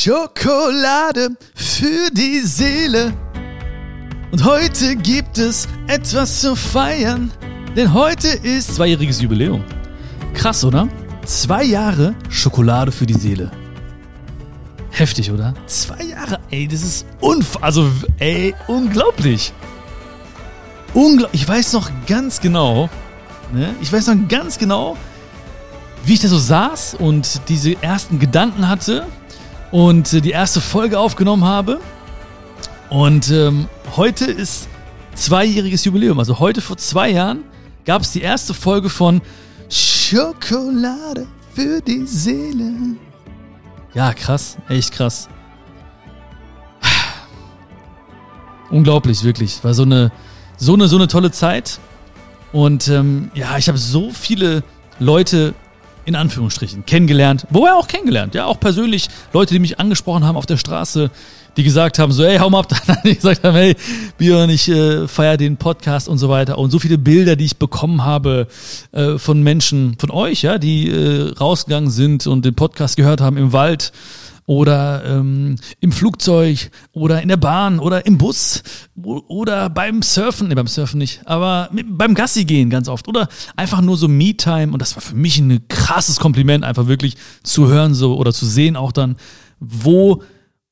[0.00, 3.12] Schokolade für die Seele.
[4.30, 7.32] Und heute gibt es etwas zu feiern,
[7.74, 9.64] denn heute ist Zweijähriges Jubiläum.
[10.34, 10.88] krass, oder?
[11.24, 13.50] Zwei Jahre Schokolade für die Seele.
[14.90, 15.52] Heftig, oder?
[15.66, 17.90] Zwei Jahre, ey, das ist unf also
[18.20, 19.52] ey, unglaublich.
[20.94, 21.42] Unglaublich.
[21.42, 22.88] Ich weiß noch ganz genau,
[23.52, 23.74] ne?
[23.80, 24.96] Ich weiß noch ganz genau,
[26.04, 29.04] wie ich da so saß und diese ersten Gedanken hatte
[29.70, 31.80] und äh, die erste Folge aufgenommen habe.
[32.90, 34.68] Und ähm, heute ist
[35.14, 36.18] zweijähriges Jubiläum.
[36.18, 37.44] Also heute vor zwei Jahren
[37.84, 39.20] gab es die erste Folge von
[39.68, 42.96] Schokolade für die Seele.
[43.94, 45.28] Ja, krass, echt krass.
[48.70, 49.62] Unglaublich, wirklich.
[49.64, 50.12] War so eine,
[50.56, 51.80] so eine, so eine tolle Zeit.
[52.52, 54.62] Und ähm, ja, ich habe so viele
[54.98, 55.54] Leute
[56.08, 57.46] in Anführungsstrichen kennengelernt.
[57.50, 61.10] Wobei auch kennengelernt, ja, auch persönlich Leute, die mich angesprochen haben auf der Straße,
[61.58, 63.76] die gesagt haben, so, ey, hau mal ab, dann die gesagt haben, hey,
[64.16, 66.56] Björn, ich äh, feiere den Podcast und so weiter.
[66.56, 68.48] Und so viele Bilder, die ich bekommen habe
[68.92, 73.36] äh, von Menschen, von euch, ja, die äh, rausgegangen sind und den Podcast gehört haben
[73.36, 73.92] im Wald
[74.48, 78.62] oder ähm, im Flugzeug oder in der Bahn oder im Bus
[78.96, 83.08] oder beim Surfen, ne, beim Surfen nicht, aber mit, beim Gassi gehen ganz oft.
[83.08, 84.72] Oder einfach nur so Me-Time.
[84.72, 88.46] Und das war für mich ein krasses Kompliment, einfach wirklich zu hören so oder zu
[88.46, 89.16] sehen auch dann,
[89.60, 90.22] wo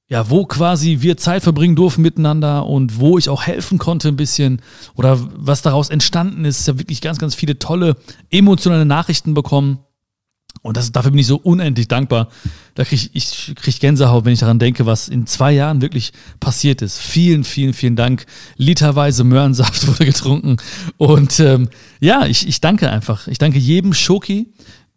[0.09, 4.17] ja, wo quasi wir Zeit verbringen durften miteinander und wo ich auch helfen konnte ein
[4.17, 4.63] bisschen.
[4.95, 7.97] Oder was daraus entstanden ist, ist ja wirklich ganz, ganz viele tolle
[8.31, 9.81] emotionale Nachrichten bekommen.
[10.67, 12.29] Und das, dafür bin ich so unendlich dankbar.
[12.75, 16.13] Da krieg ich, ich krieg Gänsehaut, wenn ich daran denke, was in zwei Jahren wirklich
[16.41, 16.99] passiert ist.
[16.99, 18.27] Vielen, vielen, vielen Dank.
[18.57, 20.57] Literweise Möhrensaft wurde getrunken.
[20.97, 21.69] Und ähm,
[22.01, 23.29] ja, ich, ich danke einfach.
[23.29, 24.49] Ich danke jedem Schoki,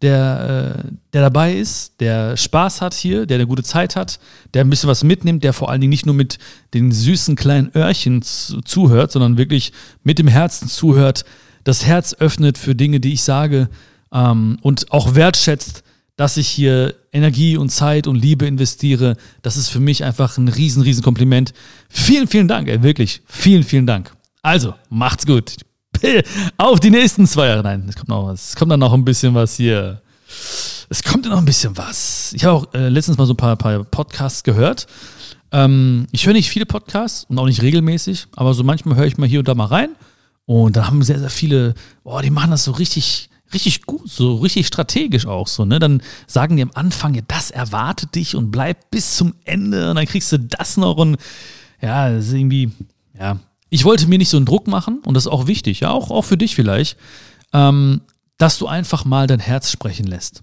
[0.02, 4.18] der, äh, der dabei ist, der Spaß hat hier, der eine gute Zeit hat,
[4.54, 6.38] der ein bisschen was mitnimmt, der vor allen Dingen nicht nur mit
[6.74, 11.24] den süßen kleinen Öhrchen zu, zuhört, sondern wirklich mit dem Herzen zuhört,
[11.64, 13.68] das Herz öffnet für Dinge, die ich sage
[14.12, 15.82] ähm, und auch wertschätzt,
[16.16, 19.16] dass ich hier Energie und Zeit und Liebe investiere.
[19.42, 21.54] Das ist für mich einfach ein riesen, riesen Kompliment.
[21.88, 23.22] Vielen, vielen Dank, ey, wirklich.
[23.26, 24.12] Vielen, vielen Dank.
[24.42, 25.56] Also, macht's gut.
[26.56, 27.62] Auf die nächsten zwei Jahre.
[27.62, 28.50] Nein, es kommt noch was.
[28.50, 30.02] Es kommt dann noch ein bisschen was hier.
[30.88, 32.32] Es kommt noch ein bisschen was.
[32.34, 34.86] Ich habe auch äh, letztens mal so ein paar, paar Podcasts gehört.
[35.52, 39.18] Ähm, ich höre nicht viele Podcasts und auch nicht regelmäßig, aber so manchmal höre ich
[39.18, 39.90] mal hier und da mal rein.
[40.46, 44.36] Und da haben sehr, sehr viele, boah, die machen das so richtig, richtig gut, so
[44.36, 45.78] richtig strategisch auch so, ne?
[45.78, 49.96] Dann sagen die am Anfang, ja, das erwartet dich und bleib bis zum Ende und
[49.96, 51.16] dann kriegst du das noch und
[51.80, 52.70] ja, das ist irgendwie,
[53.18, 53.38] ja.
[53.68, 56.10] Ich wollte mir nicht so einen Druck machen und das ist auch wichtig, ja, auch,
[56.10, 56.96] auch für dich vielleicht,
[57.52, 58.00] ähm,
[58.38, 60.42] dass du einfach mal dein Herz sprechen lässt.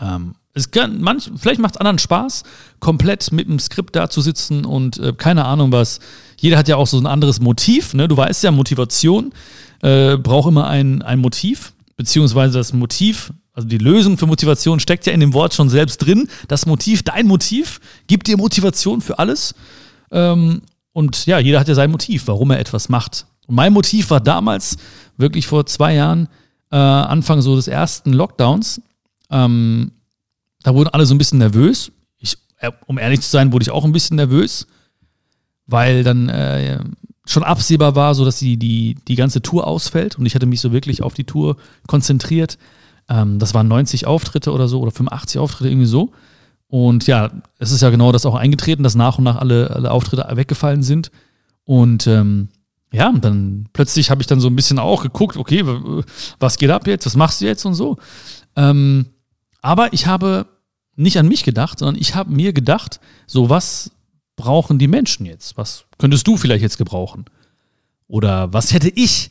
[0.00, 2.42] Ähm, es kann, manch, vielleicht macht es anderen Spaß,
[2.80, 6.00] komplett mit dem Skript da zu sitzen und äh, keine Ahnung was.
[6.38, 8.08] Jeder hat ja auch so ein anderes Motiv, ne?
[8.08, 9.34] Du weißt ja, Motivation
[9.82, 15.06] äh, braucht immer ein, ein Motiv, beziehungsweise das Motiv, also die Lösung für Motivation steckt
[15.06, 16.28] ja in dem Wort schon selbst drin.
[16.48, 19.54] Das Motiv, dein Motiv, gibt dir Motivation für alles.
[20.10, 20.62] Ähm,
[20.92, 23.26] und ja, jeder hat ja sein Motiv, warum er etwas macht.
[23.46, 24.76] Und mein Motiv war damals,
[25.16, 26.28] wirklich vor zwei Jahren,
[26.70, 28.80] äh, Anfang so des ersten Lockdowns,
[29.30, 29.92] ähm,
[30.62, 31.92] da wurden alle so ein bisschen nervös.
[32.18, 34.66] Ich, äh, um ehrlich zu sein, wurde ich auch ein bisschen nervös,
[35.66, 36.80] weil dann äh,
[37.26, 40.60] schon absehbar war, so dass die, die, die ganze Tour ausfällt und ich hatte mich
[40.60, 41.56] so wirklich auf die Tour
[41.86, 42.58] konzentriert.
[43.08, 46.12] Ähm, das waren 90 Auftritte oder so oder 85 Auftritte irgendwie so.
[46.68, 49.90] Und ja, es ist ja genau das auch eingetreten, dass nach und nach alle, alle
[49.90, 51.10] Auftritte weggefallen sind.
[51.64, 52.48] Und ähm,
[52.92, 55.64] ja, dann plötzlich habe ich dann so ein bisschen auch geguckt, okay,
[56.38, 57.98] was geht ab jetzt, was machst du jetzt und so.
[58.56, 59.06] Ähm,
[59.62, 60.46] aber ich habe
[60.96, 63.90] nicht an mich gedacht, sondern ich habe mir gedacht, so was
[64.36, 65.56] brauchen die Menschen jetzt?
[65.56, 67.24] Was könntest du vielleicht jetzt gebrauchen?
[68.06, 69.30] Oder was hätte ich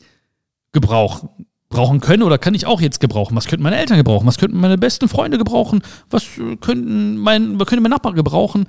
[0.72, 1.24] gebraucht,
[1.68, 3.36] brauchen können oder kann ich auch jetzt gebrauchen?
[3.36, 4.26] Was könnten meine Eltern gebrauchen?
[4.26, 5.82] Was könnten meine besten Freunde gebrauchen?
[6.10, 8.66] Was äh, könnten mein, was könnte mein Nachbar gebrauchen?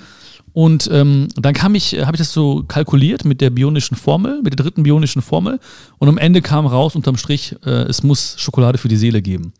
[0.53, 4.57] Und ähm, dann kam ich, habe ich das so kalkuliert mit der bionischen Formel, mit
[4.57, 5.59] der dritten bionischen Formel.
[6.00, 9.53] Und am Ende kam raus unterm Strich, äh, es muss Schokolade für die Seele geben.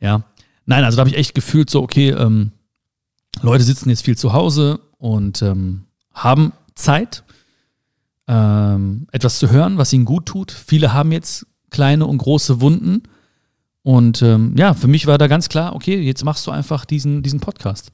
[0.00, 0.24] Ja.
[0.66, 2.52] Nein, also da habe ich echt gefühlt so, okay, ähm,
[3.40, 7.24] Leute sitzen jetzt viel zu Hause und ähm, haben Zeit,
[8.28, 10.52] ähm, etwas zu hören, was ihnen gut tut.
[10.52, 13.02] Viele haben jetzt kleine und große Wunden.
[13.82, 17.22] Und ähm, ja, für mich war da ganz klar, okay, jetzt machst du einfach diesen,
[17.22, 17.90] diesen Podcast.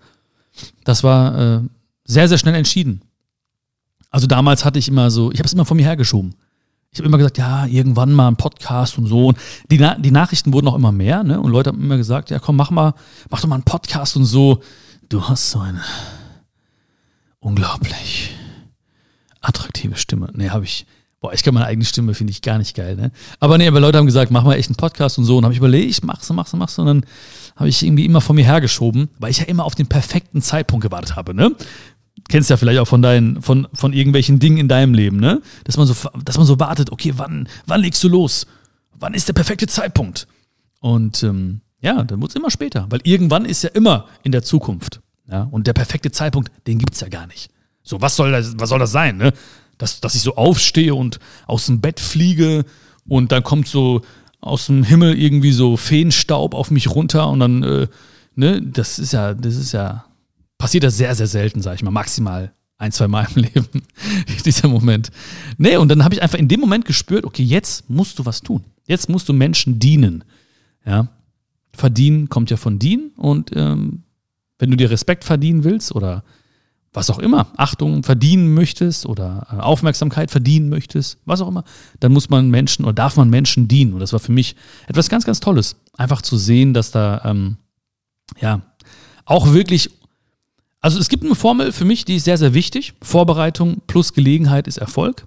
[0.85, 1.61] Das war äh,
[2.05, 3.03] sehr, sehr schnell entschieden.
[4.11, 6.35] Also damals hatte ich immer so, ich habe es immer von mir hergeschoben.
[6.91, 9.29] Ich habe immer gesagt, ja, irgendwann mal ein Podcast und so.
[9.29, 9.39] Und
[9.71, 11.39] die, Na die Nachrichten wurden auch immer mehr, ne?
[11.41, 12.95] Und Leute haben immer gesagt, ja, komm, mach mal,
[13.29, 14.63] mach doch mal einen Podcast und so.
[15.09, 15.83] Du hast so eine,
[17.41, 18.35] unglaublich
[19.41, 20.31] attraktive Stimme.
[20.35, 20.87] Nee, habe ich.
[21.21, 23.11] Boah, ich kann meine eigene Stimme, finde ich gar nicht geil, ne?
[23.41, 25.37] Aber nee, aber Leute haben gesagt, mach mal echt einen Podcast und so.
[25.37, 26.79] Und habe ich überlegt, ich mach's, mach's, mach's.
[26.79, 27.05] Und dann
[27.57, 30.85] habe ich irgendwie immer vor mir hergeschoben, weil ich ja immer auf den perfekten Zeitpunkt
[30.85, 31.57] gewartet habe, ne?
[32.29, 35.43] Kennst ja vielleicht auch von deinen, von, von irgendwelchen Dingen in deinem Leben, ne?
[35.65, 35.95] Dass man so,
[36.25, 38.47] dass man so wartet, okay, wann, wann legst du los?
[38.95, 40.29] Wann ist der perfekte Zeitpunkt?
[40.79, 44.45] Und ähm, ja, dann wird es immer später, weil irgendwann ist ja immer in der
[44.45, 45.01] Zukunft.
[45.31, 45.49] Ja?
[45.51, 47.51] Und der perfekte Zeitpunkt, den gibt's ja gar nicht.
[47.83, 49.33] So, was soll das, was soll das sein, ne?
[49.79, 52.65] Dass, dass ich so aufstehe und aus dem Bett fliege
[53.07, 54.03] und dann kommt so
[54.41, 57.87] aus dem Himmel irgendwie so Feenstaub auf mich runter und dann, äh,
[58.35, 60.05] ne, das ist ja, das ist ja,
[60.59, 63.83] passiert das sehr, sehr selten, sag ich mal, maximal ein, zwei Mal im Leben,
[64.45, 65.11] dieser Moment.
[65.59, 68.41] Nee, und dann habe ich einfach in dem Moment gespürt, okay, jetzt musst du was
[68.41, 68.65] tun.
[68.87, 70.25] Jetzt musst du Menschen dienen.
[70.87, 71.09] Ja.
[71.73, 74.05] Verdienen kommt ja von dienen und ähm,
[74.59, 76.25] wenn du dir Respekt verdienen willst oder
[76.93, 81.65] was auch immer, Achtung verdienen möchtest oder äh, Aufmerksamkeit verdienen möchtest, was auch immer,
[82.01, 83.93] dann muss man Menschen oder darf man Menschen dienen.
[83.93, 84.57] Und das war für mich
[84.87, 85.77] etwas ganz, ganz Tolles.
[85.97, 87.57] Einfach zu sehen, dass da, ähm,
[88.41, 88.63] ja,
[89.27, 89.91] auch wirklich,
[90.81, 92.95] also es gibt eine Formel für mich, die ist sehr, sehr wichtig.
[93.03, 95.27] Vorbereitung plus Gelegenheit ist Erfolg.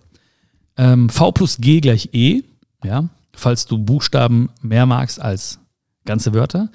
[0.78, 2.44] Ähm, v plus G gleich E,
[2.84, 5.60] ja, falls du Buchstaben mehr magst als
[6.06, 6.70] ganze Wörter.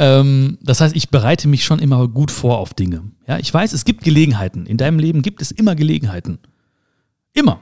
[0.00, 3.02] Ähm, das heißt, ich bereite mich schon immer gut vor auf Dinge.
[3.26, 4.64] Ja, ich weiß, es gibt Gelegenheiten.
[4.64, 6.38] In deinem Leben gibt es immer Gelegenheiten.
[7.32, 7.60] Immer.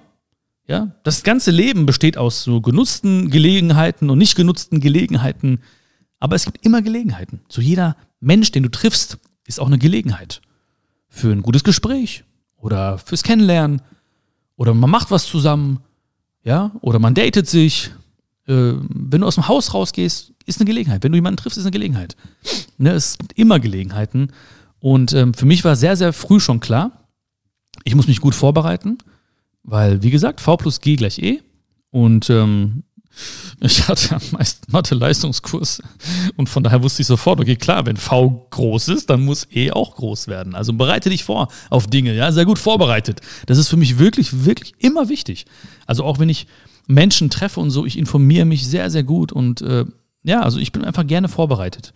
[0.69, 5.61] Ja, das ganze Leben besteht aus so genutzten Gelegenheiten und nicht genutzten Gelegenheiten.
[6.21, 7.41] Aber es gibt immer Gelegenheiten.
[7.49, 9.17] So jeder Mensch, den du triffst,
[9.47, 10.43] ist auch eine Gelegenheit.
[11.09, 12.25] Für ein gutes Gespräch
[12.59, 13.81] oder fürs Kennenlernen
[14.57, 15.81] oder man macht was zusammen,
[16.45, 17.93] ja, oder man datet sich.
[18.47, 21.05] Äh, wenn du aus dem Haus rausgehst, ist eine Gelegenheit.
[21.05, 22.17] Wenn du jemanden triffst, ist eine Gelegenheit.
[22.79, 24.33] Ne, es gibt immer Gelegenheiten.
[24.81, 27.07] Und ähm, für mich war sehr, sehr früh schon klar,
[27.85, 28.99] ich muss mich gut vorbereiten,
[29.63, 31.41] weil, wie gesagt, V plus G gleich E.
[31.91, 32.83] Und ähm,
[33.61, 35.83] ich hatte meist Mathe-Leistungskurs
[36.37, 39.71] und von daher wusste ich sofort, okay, klar, wenn V groß ist, dann muss E
[39.71, 40.55] auch groß werden.
[40.55, 43.21] Also bereite dich vor auf Dinge, ja, sehr gut vorbereitet.
[43.47, 45.47] Das ist für mich wirklich, wirklich immer wichtig.
[45.87, 46.47] Also auch wenn ich
[46.87, 49.85] Menschen treffe und so, ich informiere mich sehr, sehr gut und äh,
[50.27, 51.95] ja, also ich bin einfach gerne vorbereitet.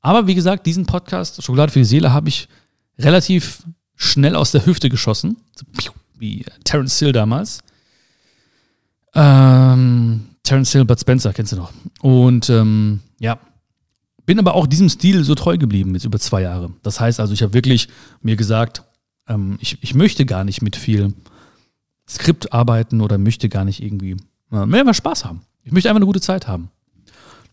[0.00, 2.48] Aber wie gesagt, diesen Podcast, Schokolade für die Seele, habe ich
[2.96, 3.64] relativ
[3.96, 5.36] schnell aus der Hüfte geschossen.
[6.16, 7.60] Wie Terence Hill damals.
[9.14, 11.72] Ähm, Terence Hill, Bud Spencer, kennst du noch.
[12.00, 13.40] Und ähm, ja,
[14.26, 16.70] bin aber auch diesem Stil so treu geblieben, jetzt über zwei Jahre.
[16.84, 17.88] Das heißt also, ich habe wirklich
[18.22, 18.84] mir gesagt,
[19.26, 21.14] ähm, ich, ich möchte gar nicht mit viel
[22.08, 24.16] Skript arbeiten oder möchte gar nicht irgendwie
[24.52, 25.40] äh, mehr Spaß haben.
[25.64, 26.70] Ich möchte einfach eine gute Zeit haben.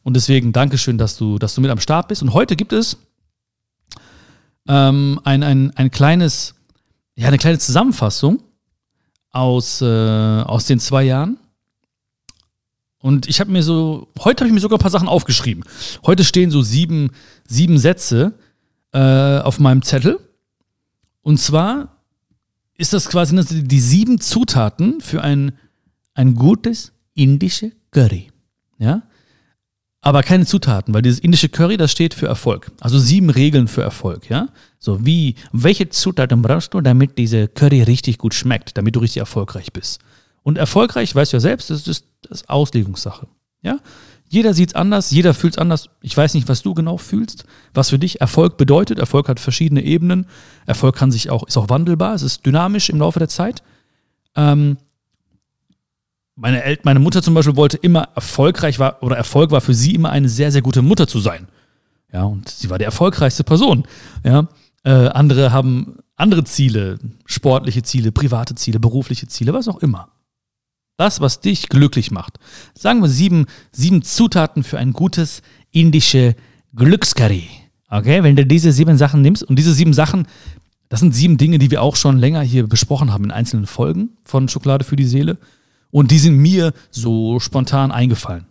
[0.07, 2.21] Und deswegen Dankeschön, dass du, dass du mit am Start bist.
[2.21, 2.95] Und heute gibt es
[4.65, 6.56] ähm, ein, ein, ein kleines,
[7.15, 8.42] ja, eine kleine Zusammenfassung
[9.31, 11.36] aus, äh, aus den zwei Jahren.
[13.00, 15.65] Und ich habe mir so, heute habe ich mir sogar ein paar Sachen aufgeschrieben.
[16.06, 17.12] Heute stehen so sieben,
[17.45, 18.31] sieben Sätze
[18.94, 20.21] äh, auf meinem Zettel.
[21.21, 21.98] Und zwar
[22.75, 25.51] ist das quasi die sieben Zutaten für ein,
[26.13, 28.31] ein gutes indische Curry.
[28.77, 29.04] Ja?
[30.07, 32.71] Aber keine Zutaten, weil dieses indische Curry, das steht für Erfolg.
[32.80, 34.48] Also sieben Regeln für Erfolg, ja?
[34.80, 39.19] So wie, welche Zutaten brauchst du, damit diese Curry richtig gut schmeckt, damit du richtig
[39.19, 39.99] erfolgreich bist.
[40.44, 43.28] Und erfolgreich, weißt du ja selbst, das ist, das ist Auslegungssache,
[43.61, 43.80] ja?
[44.30, 45.90] Jeder sieht es anders, jeder fühlt es anders.
[46.02, 48.99] Ich weiß nicht, was du genau fühlst, was für dich Erfolg bedeutet.
[48.99, 50.26] Erfolg hat verschiedene Ebenen.
[50.66, 53.61] Erfolg kann sich auch, ist auch wandelbar, es ist dynamisch im Laufe der Zeit.
[54.37, 54.78] Ähm,
[56.38, 59.96] meine, El meine Mutter zum Beispiel wollte immer erfolgreich war oder Erfolg war für sie
[59.96, 61.48] immer eine sehr, sehr gute Mutter zu sein.
[62.14, 63.86] Ja, und sie war die erfolgreichste Person.
[64.24, 64.48] Ja,
[64.84, 70.10] äh, andere haben andere Ziele, sportliche Ziele, private Ziele, berufliche Ziele, was auch immer.
[70.96, 72.40] Das, was dich glücklich macht.
[72.74, 75.42] Sagen wir sieben, sieben Zutaten für ein gutes
[75.72, 76.36] indische
[76.76, 77.48] Glückscurry.
[77.90, 80.28] Okay, wenn du diese sieben Sachen nimmst und diese sieben Sachen,
[80.90, 84.18] das sind sieben Dinge, die wir auch schon länger hier besprochen haben in einzelnen Folgen
[84.24, 85.38] von Schokolade für die Seele.
[85.97, 88.45] Und die sind mir so spontan eingefallen.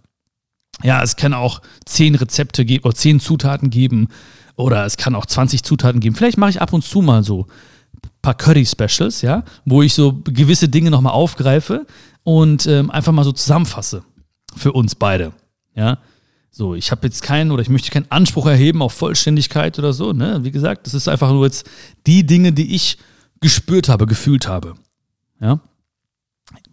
[0.82, 4.08] Ja, es kann auch zehn Rezepte geben oder zehn Zutaten geben
[4.56, 6.16] oder es kann auch 20 Zutaten geben.
[6.16, 7.46] Vielleicht mache ich ab und zu mal so
[7.94, 11.86] ein paar Curry-Specials, ja, wo ich so gewisse Dinge nochmal aufgreife
[12.24, 14.02] und ähm, einfach mal so zusammenfasse
[14.56, 15.32] für uns beide.
[15.76, 15.98] Ja,
[16.50, 20.12] so, ich habe jetzt keinen oder ich möchte keinen Anspruch erheben auf Vollständigkeit oder so.
[20.12, 20.40] Ne?
[20.42, 21.64] Wie gesagt, das ist einfach nur jetzt
[22.08, 22.98] die Dinge, die ich
[23.40, 24.74] gespürt habe, gefühlt habe.
[25.40, 25.60] Ja.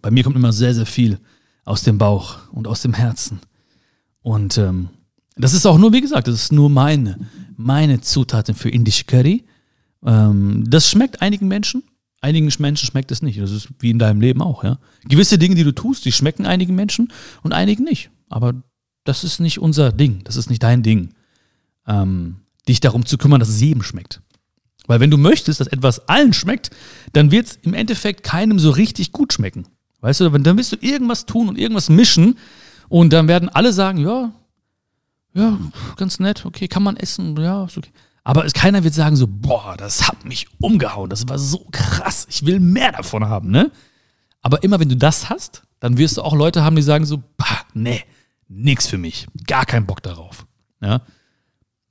[0.04, 1.18] Bei mir kommt immer sehr, sehr viel
[1.64, 3.40] aus dem Bauch und aus dem Herzen.
[4.20, 4.90] Und ähm,
[5.34, 7.20] das ist auch nur, wie gesagt, das ist nur meine,
[7.56, 9.44] meine Zutaten für indische Curry,
[10.04, 11.82] Ähm, das schmeckt einigen Menschen,
[12.20, 13.40] einigen Menschen schmeckt es nicht.
[13.40, 14.78] Das ist wie in deinem Leben auch, ja.
[15.08, 17.10] Gewisse Dinge, die du tust, die schmecken einigen Menschen
[17.42, 18.10] und einigen nicht.
[18.28, 18.52] Aber
[19.04, 21.14] das ist nicht unser Ding, das ist nicht dein Ding,
[21.86, 22.36] ähm,
[22.68, 24.20] dich darum zu kümmern, dass es jedem schmeckt.
[24.86, 26.68] Weil wenn du möchtest, dass etwas allen schmeckt,
[27.14, 29.64] dann wird es im Endeffekt keinem so richtig gut schmecken.
[30.04, 32.38] Weißt du, dann willst du irgendwas tun und irgendwas mischen
[32.88, 34.32] und dann werden alle sagen, ja,
[35.34, 35.58] ja,
[35.96, 37.90] ganz nett, okay, kann man essen, ja, ist okay.
[38.22, 42.46] Aber keiner wird sagen so, boah, das hat mich umgehauen, das war so krass, ich
[42.46, 43.70] will mehr davon haben, ne?
[44.42, 47.22] Aber immer wenn du das hast, dann wirst du auch Leute haben, die sagen so,
[47.36, 48.04] bah, nee,
[48.48, 50.46] nix für mich, gar keinen Bock darauf,
[50.80, 51.00] ja?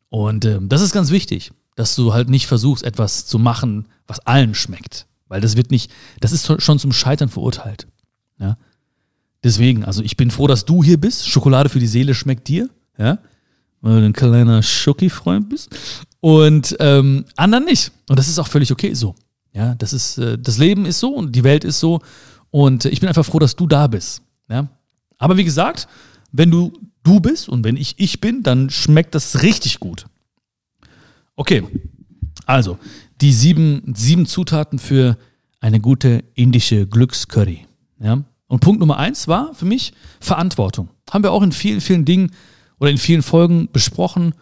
[0.09, 4.19] Und ähm, das ist ganz wichtig dass du halt nicht versuchst, etwas zu machen, was
[4.21, 5.07] allen schmeckt.
[5.27, 7.87] Weil das wird nicht, das ist schon zum Scheitern verurteilt.
[8.43, 8.57] Ja?
[9.43, 11.27] Deswegen, also ich bin froh, dass du hier bist.
[11.27, 13.19] Schokolade für die Seele schmeckt dir, ja,
[13.81, 15.69] weil du ein kleiner Schoki-Freund bist.
[16.19, 17.91] Und ähm, anderen nicht.
[18.09, 19.15] Und das ist auch völlig okay so.
[19.53, 22.01] Ja, das ist, äh, das Leben ist so und die Welt ist so.
[22.51, 24.21] Und äh, ich bin einfach froh, dass du da bist.
[24.49, 24.67] Ja?
[25.17, 25.87] Aber wie gesagt,
[26.31, 26.73] wenn du
[27.03, 30.05] du bist und wenn ich ich bin, dann schmeckt das richtig gut.
[31.35, 31.63] Okay,
[32.45, 32.77] also
[33.21, 35.17] die sieben, sieben Zutaten für
[35.59, 37.65] eine gute indische Glückscurry.
[37.99, 38.23] Ja?
[38.53, 40.89] Und Punkt Nummer eins war für mich Verantwortung.
[41.09, 42.31] Haben wir auch in vielen, vielen Dingen
[42.79, 44.35] oder in vielen Folgen besprochen.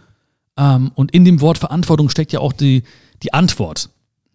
[0.57, 2.83] Ähm, und in dem Wort Verantwortung steckt ja auch die,
[3.23, 3.89] die Antwort.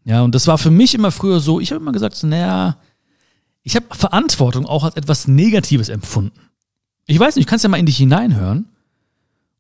[0.05, 2.79] Ja, und das war für mich immer früher so, ich habe immer gesagt, naja,
[3.63, 6.41] ich habe Verantwortung auch als etwas Negatives empfunden.
[7.05, 8.67] Ich weiß nicht, du kannst ja mal in dich hineinhören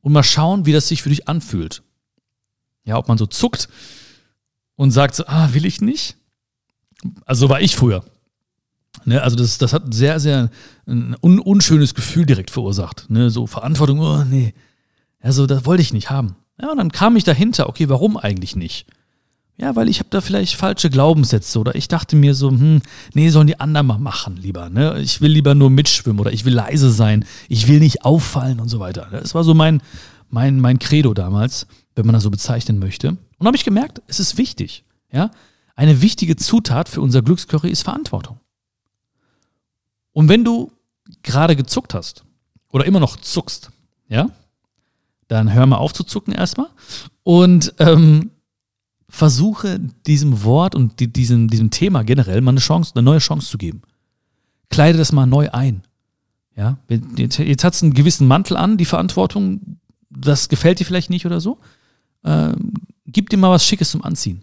[0.00, 1.82] und mal schauen, wie das sich für dich anfühlt
[2.86, 3.68] ja, ob man so zuckt
[4.76, 6.16] und sagt so, ah, will ich nicht?
[7.26, 8.04] Also so war ich früher.
[9.04, 10.50] Ne, also das, das hat sehr, sehr
[10.86, 13.06] ein un unschönes Gefühl direkt verursacht.
[13.08, 14.54] Ne, so Verantwortung, oh nee.
[15.20, 16.36] Also das wollte ich nicht haben.
[16.60, 18.86] Ja, und dann kam ich dahinter, okay, warum eigentlich nicht?
[19.58, 22.82] Ja, weil ich habe da vielleicht falsche Glaubenssätze oder ich dachte mir so, hm,
[23.14, 24.68] nee, sollen die anderen mal machen lieber.
[24.68, 25.00] Ne?
[25.00, 28.68] Ich will lieber nur mitschwimmen oder ich will leise sein, ich will nicht auffallen und
[28.68, 29.08] so weiter.
[29.10, 29.80] Das war so mein,
[30.28, 33.16] mein, mein Credo damals wenn man das so bezeichnen möchte.
[33.38, 34.84] Und habe ich gemerkt, es ist wichtig.
[35.10, 35.30] Ja?
[35.74, 38.38] Eine wichtige Zutat für unser Glückscurry ist Verantwortung.
[40.16, 40.72] Und wenn du
[41.22, 42.24] gerade gezuckt hast
[42.72, 43.70] oder immer noch zuckst,
[44.08, 44.30] ja,
[45.28, 46.68] dann hör mal auf zu zucken erstmal
[47.22, 48.30] und ähm,
[49.10, 53.48] versuche diesem Wort und die, diesem, diesem Thema generell mal eine Chance, eine neue Chance
[53.48, 53.82] zu geben.
[54.70, 55.82] Kleide das mal neu ein.
[56.56, 56.78] Ja,
[57.18, 59.76] jetzt, jetzt hat es einen gewissen Mantel an, die Verantwortung,
[60.08, 61.58] das gefällt dir vielleicht nicht oder so
[62.22, 62.54] äh,
[63.06, 64.42] gib dir mal was Schickes zum Anziehen.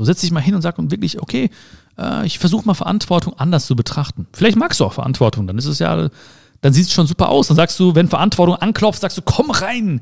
[0.00, 1.50] So setz dich mal hin und sag wirklich, okay,
[1.98, 4.26] äh, ich versuche mal Verantwortung anders zu betrachten.
[4.32, 6.08] Vielleicht magst du auch Verantwortung, dann ist es ja,
[6.62, 7.48] dann sieht es schon super aus.
[7.48, 10.00] Dann sagst du, wenn Verantwortung anklopft, sagst du, komm rein,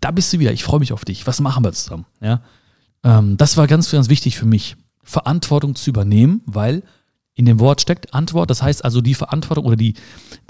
[0.00, 2.04] da bist du wieder, ich freue mich auf dich, was machen wir zusammen?
[2.20, 2.42] Ja?
[3.02, 6.82] Ähm, das war ganz, ganz wichtig für mich, Verantwortung zu übernehmen, weil
[7.34, 8.50] in dem Wort steckt Antwort.
[8.50, 9.94] Das heißt also, die Verantwortung oder die,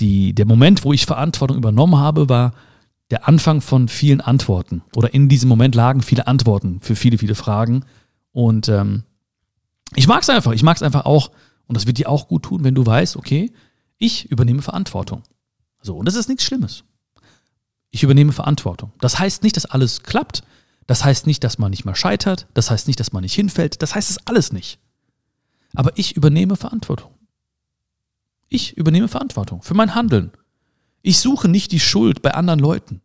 [0.01, 2.53] die, der Moment, wo ich Verantwortung übernommen habe, war
[3.13, 4.83] der Anfang von vielen Antworten.
[4.97, 7.85] Oder in diesem Moment lagen viele Antworten für viele, viele Fragen.
[8.33, 9.05] Und ähm,
[9.95, 10.53] ich mag es einfach.
[10.53, 11.31] Ich mag es einfach auch.
[11.67, 13.53] Und das wird dir auch gut tun, wenn du weißt, okay,
[13.99, 15.23] ich übernehme Verantwortung.
[15.83, 16.85] So, und das ist nichts Schlimmes.
[17.91, 18.93] Ich übernehme Verantwortung.
[19.01, 20.43] Das heißt nicht, dass alles klappt.
[20.87, 22.47] Das heißt nicht, dass man nicht mal scheitert.
[22.55, 23.83] Das heißt nicht, dass man nicht hinfällt.
[23.83, 24.79] Das heißt es alles nicht.
[25.75, 27.11] Aber ich übernehme Verantwortung.
[28.49, 30.33] Ich übernehme Verantwortung für mein Handeln,
[31.03, 33.01] ich suche nicht die Schuld bei anderen Leuten.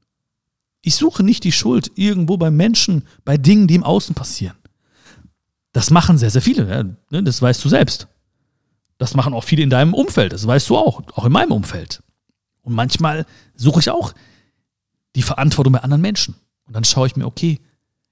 [0.81, 4.57] Ich suche nicht die Schuld irgendwo bei Menschen, bei Dingen, die im Außen passieren.
[5.73, 6.95] Das machen sehr, sehr viele.
[7.09, 7.23] Ne?
[7.23, 8.07] Das weißt du selbst.
[8.97, 10.31] Das machen auch viele in deinem Umfeld.
[10.31, 11.01] Das weißt du auch.
[11.15, 12.01] Auch in meinem Umfeld.
[12.61, 13.25] Und manchmal
[13.55, 14.13] suche ich auch
[15.15, 16.35] die Verantwortung bei anderen Menschen.
[16.65, 17.59] Und dann schaue ich mir, okay,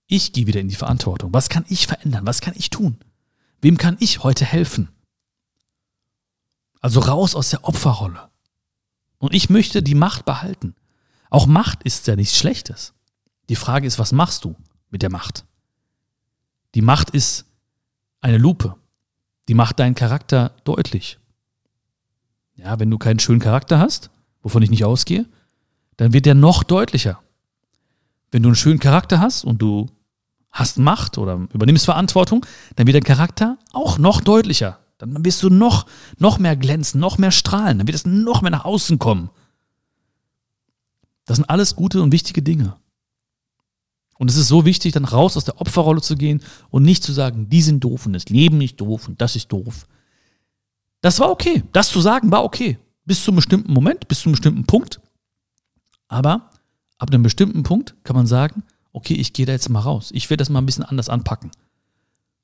[0.07, 1.33] ich gehe wieder in die Verantwortung.
[1.33, 2.25] Was kann ich verändern?
[2.25, 2.97] Was kann ich tun?
[3.61, 4.89] Wem kann ich heute helfen?
[6.81, 8.29] Also raus aus der Opferrolle.
[9.19, 10.75] Und ich möchte die Macht behalten.
[11.29, 12.93] Auch Macht ist ja nichts Schlechtes.
[13.49, 14.55] Die Frage ist, was machst du
[14.89, 15.45] mit der Macht?
[16.73, 17.45] Die Macht ist
[18.21, 18.75] eine Lupe.
[19.47, 21.19] Die macht deinen Charakter deutlich.
[22.55, 24.11] Ja, wenn du keinen schönen Charakter hast,
[24.41, 25.25] wovon ich nicht ausgehe,
[25.97, 27.19] dann wird der noch deutlicher.
[28.31, 29.89] Wenn du einen schönen Charakter hast und du
[30.51, 34.79] hast Macht oder übernimmst Verantwortung, dann wird dein Charakter auch noch deutlicher.
[34.97, 35.87] Dann wirst du noch,
[36.19, 39.31] noch mehr glänzen, noch mehr strahlen, dann wird es noch mehr nach außen kommen.
[41.25, 42.75] Das sind alles gute und wichtige Dinge.
[44.21, 47.11] Und es ist so wichtig, dann raus aus der Opferrolle zu gehen und nicht zu
[47.11, 49.87] sagen, die sind doof und das Leben ist doof und das ist doof.
[51.01, 51.63] Das war okay.
[51.71, 52.77] Das zu sagen war okay.
[53.03, 55.01] Bis zu einem bestimmten Moment, bis zu einem bestimmten Punkt.
[56.07, 56.51] Aber
[56.99, 58.61] ab einem bestimmten Punkt kann man sagen,
[58.93, 60.11] okay, ich gehe da jetzt mal raus.
[60.13, 61.49] Ich werde das mal ein bisschen anders anpacken.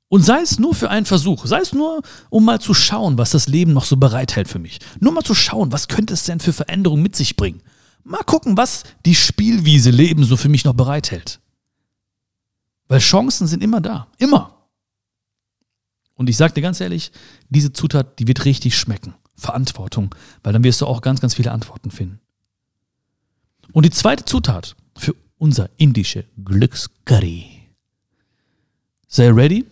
[0.08, 3.30] Und sei es nur für einen Versuch, sei es nur, um mal zu schauen, was
[3.30, 4.80] das Leben noch so bereithält für mich.
[4.98, 7.62] Nur mal zu schauen, was könnte es denn für Veränderungen mit sich bringen.
[8.02, 11.38] Mal gucken, was die Spielwiese Leben so für mich noch bereithält.
[12.88, 14.08] Weil Chancen sind immer da.
[14.18, 14.54] Immer.
[16.14, 17.12] Und ich sag dir ganz ehrlich,
[17.48, 19.14] diese Zutat, die wird richtig schmecken.
[19.36, 20.14] Verantwortung.
[20.42, 22.18] Weil dann wirst du auch ganz, ganz viele Antworten finden.
[23.72, 27.68] Und die zweite Zutat für unser indische Glückscurry.
[29.06, 29.64] Sei ready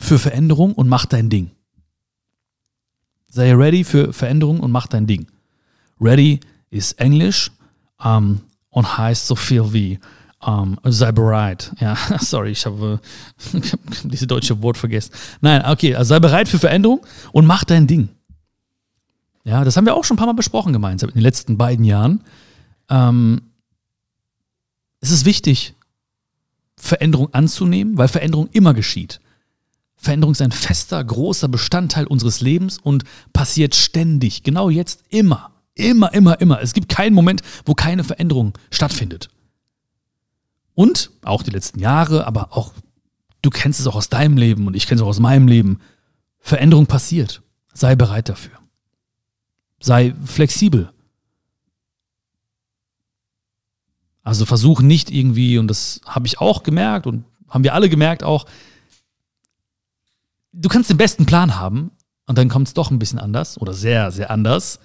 [0.00, 1.50] für Veränderung und mach dein Ding.
[3.28, 5.26] Sei ready für Veränderung und mach dein Ding.
[6.00, 6.40] Ready
[6.70, 7.50] ist Englisch
[8.02, 8.40] um,
[8.70, 10.00] und heißt so viel wie
[10.46, 11.72] um, sei bereit.
[11.80, 13.00] Ja, sorry, ich habe
[13.54, 13.60] äh,
[14.04, 15.12] dieses deutsche Wort vergessen.
[15.40, 18.08] Nein, okay, also sei bereit für Veränderung und mach dein Ding.
[19.44, 21.84] Ja, das haben wir auch schon ein paar Mal besprochen gemeinsam in den letzten beiden
[21.84, 22.22] Jahren.
[22.88, 23.42] Ähm,
[25.00, 25.74] es ist wichtig,
[26.76, 29.20] Veränderung anzunehmen, weil Veränderung immer geschieht.
[29.96, 34.42] Veränderung ist ein fester, großer Bestandteil unseres Lebens und passiert ständig.
[34.42, 35.50] Genau jetzt immer.
[35.74, 36.60] Immer, immer, immer.
[36.62, 39.28] Es gibt keinen Moment, wo keine Veränderung stattfindet.
[40.74, 42.72] Und auch die letzten Jahre, aber auch,
[43.42, 45.80] du kennst es auch aus deinem Leben und ich kenne es auch aus meinem Leben.
[46.40, 47.42] Veränderung passiert.
[47.72, 48.52] Sei bereit dafür.
[49.80, 50.92] Sei flexibel.
[54.22, 58.22] Also versuch nicht irgendwie, und das habe ich auch gemerkt und haben wir alle gemerkt
[58.22, 58.46] auch,
[60.52, 61.90] du kannst den besten Plan haben
[62.26, 64.80] und dann kommt es doch ein bisschen anders oder sehr, sehr anders.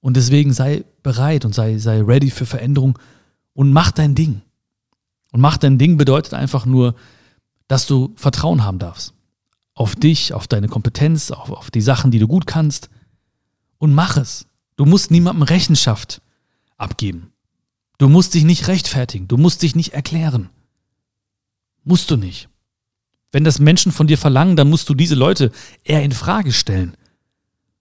[0.00, 2.98] Und deswegen sei bereit und sei, sei ready für Veränderung
[3.54, 4.42] und mach dein Ding.
[5.32, 6.94] Und mach dein Ding bedeutet einfach nur,
[7.66, 9.14] dass du Vertrauen haben darfst.
[9.74, 12.90] Auf dich, auf deine Kompetenz, auf, auf die Sachen, die du gut kannst.
[13.78, 14.46] Und mach es.
[14.76, 16.20] Du musst niemandem Rechenschaft
[16.76, 17.32] abgeben.
[17.98, 19.26] Du musst dich nicht rechtfertigen.
[19.26, 20.50] Du musst dich nicht erklären.
[21.82, 22.48] Musst du nicht.
[23.32, 25.50] Wenn das Menschen von dir verlangen, dann musst du diese Leute
[25.82, 26.94] eher in Frage stellen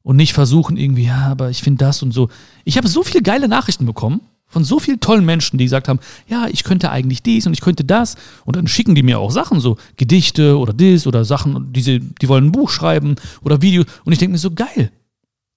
[0.04, 2.30] und nicht versuchen irgendwie, ja, aber ich finde das und so.
[2.64, 4.22] Ich habe so viele geile Nachrichten bekommen
[4.52, 7.62] von so vielen tollen Menschen, die gesagt haben, ja, ich könnte eigentlich dies und ich
[7.62, 11.74] könnte das und dann schicken die mir auch Sachen, so Gedichte oder dies oder Sachen,
[11.74, 14.92] diese, die wollen ein Buch schreiben oder Video und ich denke mir so geil,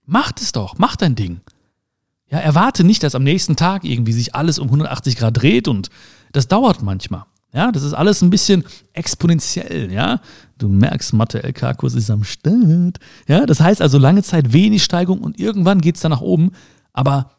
[0.06, 1.40] macht es doch, mach dein Ding.
[2.30, 5.90] Ja, erwarte nicht, dass am nächsten Tag irgendwie sich alles um 180 Grad dreht und
[6.32, 7.24] das dauert manchmal.
[7.52, 10.20] Ja, das ist alles ein bisschen exponentiell, ja.
[10.58, 12.98] Du merkst, Mathe-LK-Kurs ist am Start.
[13.28, 16.50] Ja, das heißt also lange Zeit wenig Steigung und irgendwann geht es dann nach oben.
[16.92, 17.30] Aber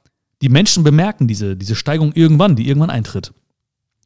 [0.42, 3.34] die Menschen bemerken diese, diese Steigung irgendwann, die irgendwann eintritt.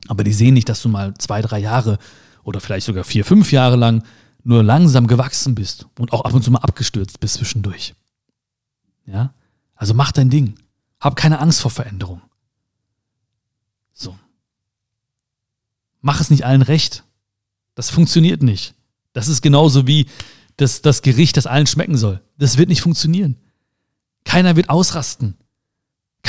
[0.08, 1.98] Aber die sehen nicht, dass du mal zwei, drei Jahre
[2.44, 4.04] oder vielleicht sogar vier, fünf Jahre lang
[4.44, 7.94] nur langsam gewachsen bist und auch ab und zu mal abgestürzt bist zwischendurch.
[9.06, 9.34] Ja,
[9.76, 10.56] also mach dein Ding.
[11.00, 12.22] Hab keine Angst vor Veränderung.
[13.94, 14.18] So.
[16.02, 17.04] Mach es nicht allen recht.
[17.76, 18.76] Das funktioniert nicht.
[19.14, 20.08] Das ist genauso wie
[20.58, 22.22] das, das Gericht, das allen schmecken soll.
[22.38, 23.38] Das wird nicht funktionieren.
[24.26, 25.38] Keiner wird ausrasten.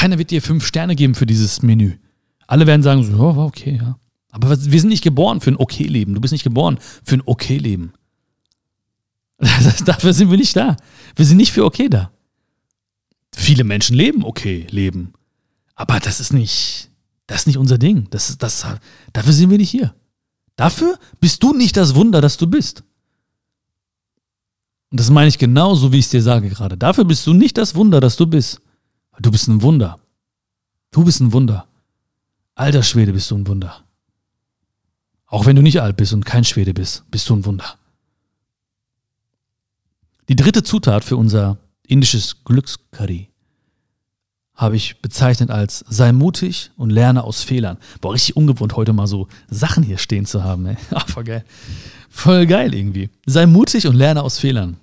[0.01, 1.99] Keiner wird dir fünf Sterne geben für dieses Menü.
[2.47, 3.99] Alle werden sagen, so, ja, war okay, ja.
[4.31, 6.15] Aber wir sind nicht geboren für ein okay Leben.
[6.15, 7.93] Du bist nicht geboren für ein okay Leben.
[9.85, 10.79] Dafür sind wir nicht da.
[11.17, 12.11] Wir sind nicht für okay da.
[13.35, 15.13] Viele Menschen leben okay Leben.
[15.75, 16.89] Aber das ist nicht,
[17.27, 18.09] das ist nicht unser Ding.
[18.09, 18.65] Das ist, das,
[19.13, 19.95] dafür sind wir nicht hier.
[20.57, 22.85] Dafür bist du nicht das Wunder, das du bist.
[24.91, 26.79] Und das meine ich genauso, wie ich es dir sage gerade.
[26.79, 28.63] Dafür bist du nicht das Wunder, das du bist.
[29.21, 29.99] Du bist ein Wunder.
[30.91, 31.67] Du bist ein Wunder.
[32.55, 33.85] Alter Schwede bist du ein Wunder.
[35.27, 37.79] Auch wenn du nicht alt bist und kein Schwede bist, bist du ein Wunder.
[40.29, 43.29] Die dritte Zutat für unser indisches Glückscurry
[44.55, 47.79] habe ich bezeichnet als sei mutig und lerne aus Fehlern.
[48.01, 50.77] Boah, richtig ungewohnt, heute mal so Sachen hier stehen zu haben.
[51.07, 51.45] Voll geil.
[52.11, 53.11] Voll geil irgendwie.
[53.27, 54.77] Sei mutig und lerne aus Fehlern.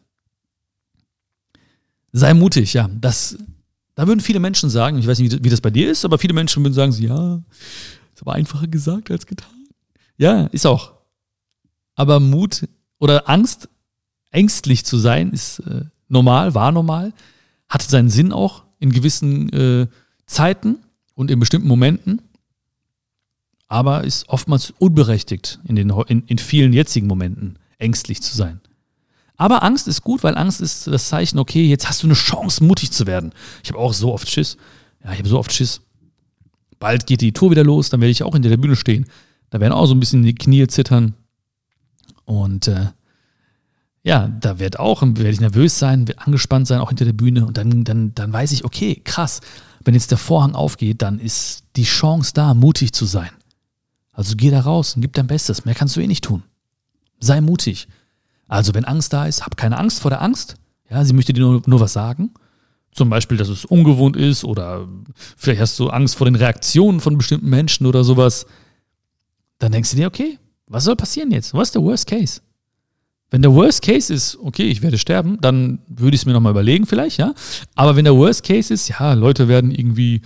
[2.12, 2.90] Sei mutig, ja.
[3.00, 3.38] Das,
[3.98, 6.36] da würden viele Menschen sagen, ich weiß nicht, wie das bei dir ist, aber viele
[6.36, 7.42] Menschen würden sagen, ja,
[8.14, 9.50] ist aber einfacher gesagt als getan.
[10.18, 10.94] Ja, ist auch.
[11.96, 12.68] Aber Mut
[13.00, 13.70] oder Angst,
[14.30, 17.12] ängstlich zu sein, ist äh, normal, war normal,
[17.68, 19.88] hatte seinen Sinn auch in gewissen äh,
[20.28, 20.78] Zeiten
[21.16, 22.22] und in bestimmten Momenten,
[23.68, 28.62] aber ist oftmals unberechtigt in, den, in, in vielen jetzigen Momenten ängstlich zu sein.
[29.38, 32.64] Aber Angst ist gut, weil Angst ist das Zeichen, okay, jetzt hast du eine Chance,
[32.64, 33.32] mutig zu werden.
[33.64, 34.58] Ich habe auch so oft Schiss.
[35.04, 35.82] Ja, ich habe so oft Schiss.
[36.80, 39.06] Bald geht die Tour wieder los, dann werde ich auch hinter der Bühne stehen.
[39.50, 41.14] Da werden auch so ein bisschen die Knie zittern.
[42.26, 42.88] Und äh,
[44.04, 47.46] ja, da wird auch, werde ich nervös sein, wird angespannt sein, auch hinter der Bühne.
[47.46, 49.42] Und dann, dann, dann weiß ich, okay, krass,
[49.84, 53.30] wenn jetzt der Vorhang aufgeht, dann ist die Chance da, mutig zu sein.
[54.12, 55.66] Also geh da raus und gib dein Bestes.
[55.66, 56.44] Mehr kannst du eh nicht tun.
[57.20, 57.88] Sei mutig.
[58.48, 60.56] Also wenn Angst da ist, hab keine Angst vor der Angst.
[60.90, 62.32] Ja, sie möchte dir nur, nur was sagen.
[62.92, 64.88] Zum Beispiel, dass es ungewohnt ist oder
[65.36, 68.48] vielleicht hast du Angst vor den Reaktionen von bestimmten Menschen oder sowas.
[69.60, 71.54] Dann denkst du dir, okay, was soll passieren jetzt?
[71.54, 72.42] Was ist der Worst Case?
[73.30, 76.52] Wenn der Worst Case ist, okay, ich werde sterben, dann würde ich es mir nochmal
[76.52, 77.34] überlegen vielleicht, ja.
[77.76, 80.22] Aber wenn der Worst Case ist, ja, Leute werden irgendwie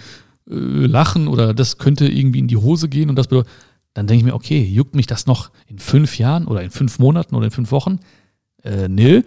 [0.49, 3.51] äh, lachen oder das könnte irgendwie in die Hose gehen und das bedeutet,
[3.93, 6.99] dann denke ich mir, okay, juckt mich das noch in fünf Jahren oder in fünf
[6.99, 7.99] Monaten oder in fünf Wochen?
[8.63, 9.23] Äh, nö.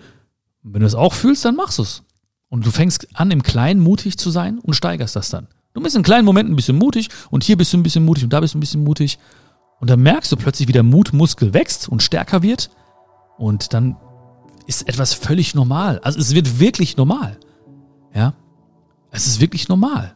[0.63, 2.03] Wenn du es auch fühlst, dann machst du es.
[2.49, 5.49] Und du fängst an, im Kleinen mutig zu sein und steigerst das dann.
[5.75, 8.25] Du bist in kleinen Momenten ein bisschen mutig und hier bist du ein bisschen mutig
[8.25, 9.19] und da bist du ein bisschen mutig.
[9.81, 12.71] Und dann merkst du plötzlich, wie der Mutmuskel wächst und stärker wird.
[13.37, 13.97] Und dann
[14.67, 15.99] ist etwas völlig normal.
[15.99, 17.39] Also es wird wirklich normal.
[18.15, 18.35] Ja.
[19.11, 20.15] Es ist wirklich normal.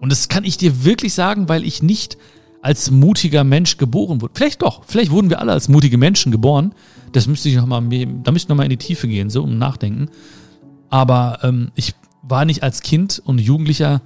[0.00, 2.18] Und das kann ich dir wirklich sagen, weil ich nicht
[2.64, 4.32] als mutiger Mensch geboren wurde.
[4.34, 6.72] Vielleicht doch, vielleicht wurden wir alle als mutige Menschen geboren.
[7.12, 9.42] Das müsste ich noch mal, da müsste ich noch mal in die Tiefe gehen, so
[9.42, 10.08] um nachdenken.
[10.88, 14.00] Aber ähm, ich war nicht als Kind und Jugendlicher,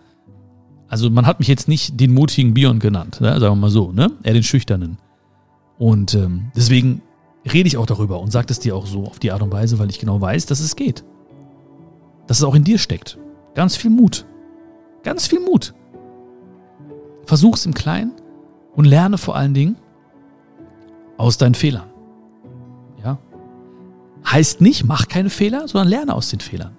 [0.89, 3.39] also man hat mich jetzt nicht den mutigen Bion genannt, ne?
[3.39, 4.11] sagen wir mal so, ne?
[4.25, 4.99] Eher den schüchternen.
[5.79, 7.01] Und ähm, deswegen
[7.51, 9.79] rede ich auch darüber und sage es dir auch so auf die Art und Weise,
[9.79, 11.05] weil ich genau weiß, dass es geht.
[12.27, 13.19] Dass es auch in dir steckt.
[13.55, 14.27] Ganz viel Mut.
[15.05, 15.75] Ganz viel Mut.
[17.25, 18.11] Versuch's im Kleinen
[18.79, 19.75] und lerne vor allen Dingen
[21.17, 21.91] aus deinen Fehlern.
[23.03, 23.19] Ja?
[24.25, 26.77] Heißt nicht, mach keine Fehler, sondern lerne aus den Fehlern.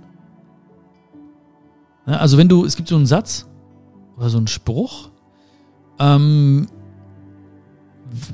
[2.08, 3.50] Ja, also wenn du, es gibt so einen Satz
[4.16, 5.10] oder so einen Spruch,
[6.00, 6.70] ähm,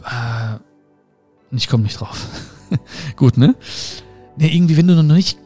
[0.03, 2.27] äh, ich komme nicht drauf.
[3.15, 3.55] Gut, ne?
[4.37, 5.39] Ne, irgendwie, wenn du noch nicht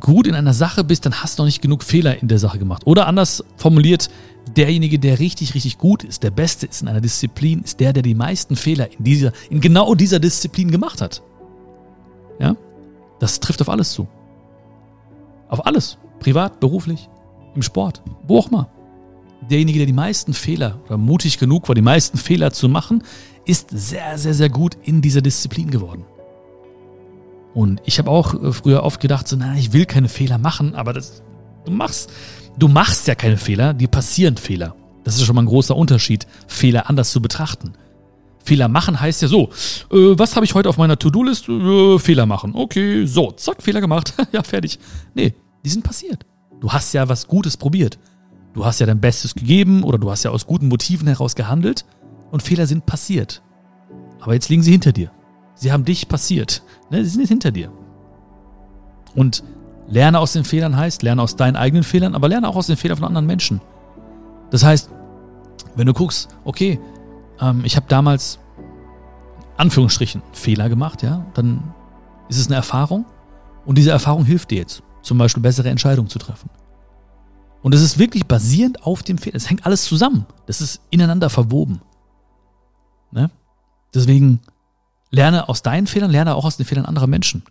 [0.00, 2.58] gut in einer Sache bist, dann hast du noch nicht genug Fehler in der Sache
[2.58, 2.86] gemacht.
[2.86, 4.10] Oder anders formuliert,
[4.56, 8.02] derjenige, der richtig, richtig gut ist, der Beste ist in einer Disziplin, ist der, der
[8.02, 11.22] die meisten Fehler in dieser, in genau dieser Disziplin gemacht hat.
[12.38, 12.56] Ja?
[13.18, 14.06] Das trifft auf alles zu.
[15.48, 15.98] Auf alles.
[16.20, 17.08] Privat, beruflich,
[17.54, 18.68] im Sport, wo auch immer.
[19.50, 23.02] Derjenige, der die meisten Fehler oder mutig genug war, die meisten Fehler zu machen,
[23.44, 26.04] ist sehr, sehr, sehr gut in dieser Disziplin geworden.
[27.56, 30.74] Und ich habe auch äh, früher oft gedacht, so, na, ich will keine Fehler machen,
[30.74, 31.22] aber das,
[31.64, 32.12] du machst,
[32.58, 34.76] du machst ja keine Fehler, dir passieren Fehler.
[35.04, 37.72] Das ist schon mal ein großer Unterschied, Fehler anders zu betrachten.
[38.44, 39.44] Fehler machen heißt ja so,
[39.90, 41.48] äh, was habe ich heute auf meiner To-Do-List?
[41.48, 42.52] Äh, Fehler machen.
[42.54, 44.12] Okay, so, zack, Fehler gemacht.
[44.32, 44.78] ja, fertig.
[45.14, 45.32] Nee,
[45.64, 46.26] die sind passiert.
[46.60, 47.98] Du hast ja was Gutes probiert.
[48.52, 51.86] Du hast ja dein Bestes gegeben oder du hast ja aus guten Motiven heraus gehandelt
[52.30, 53.40] und Fehler sind passiert.
[54.20, 55.10] Aber jetzt liegen sie hinter dir.
[55.56, 56.62] Sie haben dich passiert.
[56.90, 57.02] Ne?
[57.02, 57.72] Sie sind jetzt hinter dir.
[59.14, 59.42] Und
[59.88, 62.76] lerne aus den Fehlern heißt, lerne aus deinen eigenen Fehlern, aber lerne auch aus den
[62.76, 63.60] Fehlern von anderen Menschen.
[64.50, 64.90] Das heißt,
[65.74, 66.78] wenn du guckst, okay,
[67.40, 68.38] ähm, ich habe damals
[69.56, 71.74] Anführungsstrichen Fehler gemacht, ja, dann
[72.28, 73.06] ist es eine Erfahrung
[73.64, 76.50] und diese Erfahrung hilft dir jetzt, zum Beispiel bessere Entscheidungen zu treffen.
[77.62, 79.34] Und es ist wirklich basierend auf dem Fehler.
[79.34, 80.24] Es hängt alles zusammen.
[80.46, 81.80] Das ist ineinander verwoben.
[83.10, 83.28] Ne?
[83.92, 84.40] Deswegen
[85.10, 87.42] lerne aus deinen Fehlern, lerne auch aus den Fehlern anderer Menschen.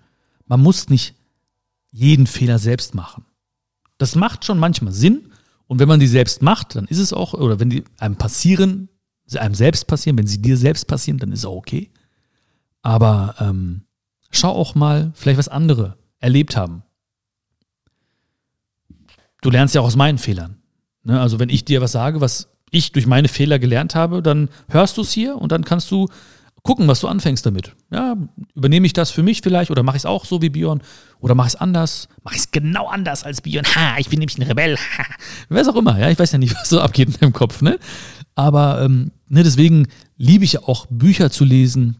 [0.45, 1.15] Man muss nicht
[1.91, 3.25] jeden Fehler selbst machen.
[3.97, 5.31] Das macht schon manchmal Sinn.
[5.67, 8.89] Und wenn man die selbst macht, dann ist es auch, oder wenn die einem passieren,
[9.25, 11.89] sie einem selbst passieren, wenn sie dir selbst passieren, dann ist es auch okay.
[12.81, 13.85] Aber ähm,
[14.29, 16.83] schau auch mal vielleicht, was andere erlebt haben.
[19.41, 20.57] Du lernst ja auch aus meinen Fehlern.
[21.03, 21.19] Ne?
[21.19, 24.97] Also wenn ich dir was sage, was ich durch meine Fehler gelernt habe, dann hörst
[24.97, 26.09] du es hier und dann kannst du
[26.65, 27.73] gucken, was du anfängst damit.
[27.91, 28.17] Ja,
[28.55, 30.81] übernehme ich das für mich vielleicht oder mache ich es auch so wie Björn
[31.19, 32.09] oder mache ich es anders?
[32.23, 33.65] Mache ich es genau anders als Björn?
[33.75, 34.77] Ha, ich bin nämlich ein Rebell.
[34.97, 35.05] Ha.
[35.49, 37.79] Wer auch immer, ja, ich weiß ja nicht, was so abgeht in deinem Kopf, ne?
[38.33, 41.97] Aber ähm, ne, deswegen liebe ich ja auch Bücher zu lesen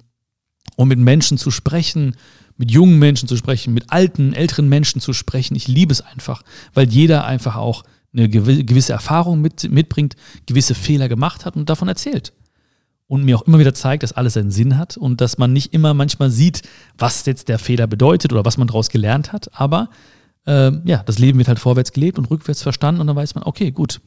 [0.75, 2.15] und mit Menschen zu sprechen,
[2.57, 5.55] mit jungen Menschen zu sprechen, mit alten, älteren Menschen zu sprechen.
[5.55, 6.41] Ich liebe es einfach,
[6.73, 10.15] weil jeder einfach auch eine gewisse Erfahrung mit, mitbringt,
[10.47, 12.33] gewisse Fehler gemacht hat und davon erzählt
[13.07, 15.73] und mir auch immer wieder zeigt, dass alles einen Sinn hat und dass man nicht
[15.73, 16.63] immer manchmal sieht,
[16.97, 19.49] was jetzt der Fehler bedeutet oder was man daraus gelernt hat.
[19.59, 19.89] Aber
[20.45, 23.43] äh, ja, das Leben wird halt vorwärts gelebt und rückwärts verstanden und dann weiß man,
[23.43, 24.01] okay, gut,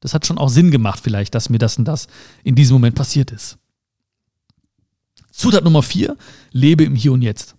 [0.00, 2.08] das hat schon auch Sinn gemacht vielleicht, dass mir das und das
[2.44, 3.58] in diesem Moment passiert ist.
[5.30, 6.16] Zutat Nummer vier,
[6.50, 7.56] lebe im Hier und Jetzt.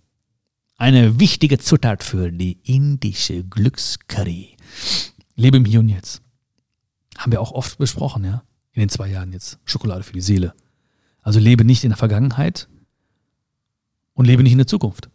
[0.76, 4.56] Eine wichtige Zutat für die indische Glückscurry.
[5.34, 6.22] Lebe im Hier und Jetzt.
[7.16, 9.58] Haben wir auch oft besprochen, ja, in den zwei Jahren jetzt.
[9.64, 10.54] Schokolade für die Seele.
[11.24, 12.68] Also lebe nicht in der Vergangenheit
[14.12, 15.08] und lebe nicht in der Zukunft.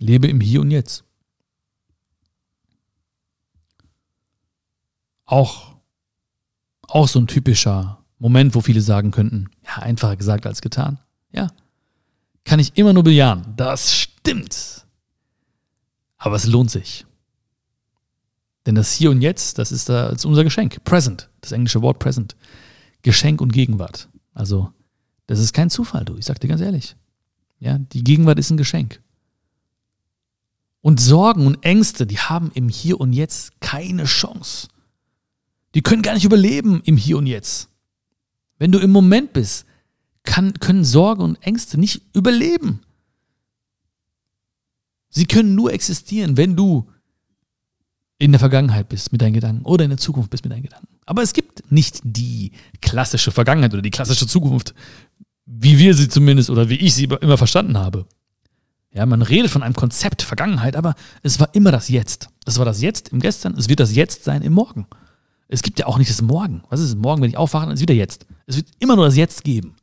[0.00, 1.04] Lebe im Hier und Jetzt.
[5.24, 5.76] Auch,
[6.82, 10.98] auch so ein typischer Moment, wo viele sagen könnten, ja, einfacher gesagt als getan.
[11.30, 11.48] Ja.
[12.44, 13.54] kann ich immer nur bejahen.
[13.56, 14.86] Das stimmt.
[16.16, 17.06] Aber es lohnt sich.
[18.66, 20.82] Denn das Hier und Jetzt, das ist, das ist unser Geschenk.
[20.82, 22.34] Present, das englische Wort present.
[23.02, 24.08] Geschenk und Gegenwart.
[24.34, 24.72] Also,
[25.28, 26.16] das ist kein Zufall, du.
[26.16, 26.96] Ich sag dir ganz ehrlich.
[27.60, 29.00] Ja, die Gegenwart ist ein Geschenk.
[30.80, 34.68] Und Sorgen und Ängste, die haben im Hier und Jetzt keine Chance.
[35.74, 37.68] Die können gar nicht überleben im Hier und Jetzt.
[38.58, 39.66] Wenn du im Moment bist,
[40.22, 42.80] kann, können Sorgen und Ängste nicht überleben.
[45.10, 46.88] Sie können nur existieren, wenn du
[48.18, 50.88] in der Vergangenheit bist mit deinen Gedanken oder in der Zukunft bist mit deinen Gedanken.
[51.06, 54.74] Aber es gibt nicht die klassische Vergangenheit oder die klassische Zukunft,
[55.50, 58.06] wie wir sie zumindest oder wie ich sie immer verstanden habe.
[58.92, 62.28] Ja, man redet von einem Konzept Vergangenheit, aber es war immer das Jetzt.
[62.44, 64.86] Es war das Jetzt im Gestern, es wird das Jetzt sein im Morgen.
[65.48, 66.62] Es gibt ja auch nicht das Morgen.
[66.68, 68.26] Was ist morgen, wenn ich aufwache, dann ist wieder jetzt.
[68.46, 69.76] Es wird immer nur das Jetzt geben.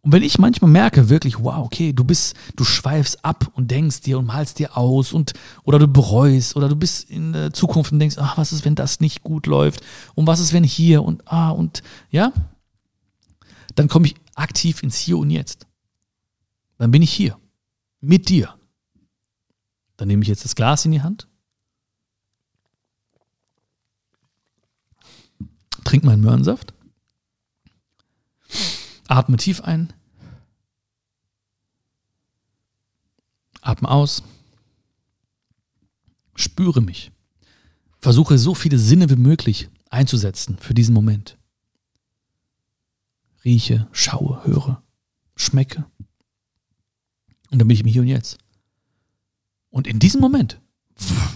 [0.00, 4.00] Und wenn ich manchmal merke, wirklich, wow, okay, du bist, du schweifst ab und denkst
[4.00, 7.92] dir und malst dir aus und oder du bereust oder du bist in der Zukunft
[7.92, 9.80] und denkst, ach, was ist, wenn das nicht gut läuft?
[10.14, 12.32] Und was ist, wenn hier und ah und ja?
[13.76, 15.66] Dann komme ich aktiv ins Hier und Jetzt.
[16.78, 17.38] Dann bin ich hier.
[18.00, 18.58] Mit dir.
[19.96, 21.28] Dann nehme ich jetzt das Glas in die Hand.
[25.84, 26.74] Trink meinen Möhrensaft.
[29.08, 29.92] Atme tief ein.
[33.60, 34.22] Atme aus.
[36.34, 37.12] Spüre mich.
[37.98, 41.38] Versuche so viele Sinne wie möglich einzusetzen für diesen Moment.
[43.44, 44.82] Rieche, schaue, höre,
[45.36, 45.84] schmecke.
[47.50, 48.38] Und dann bin ich im Hier und Jetzt.
[49.70, 50.60] Und in diesem Moment,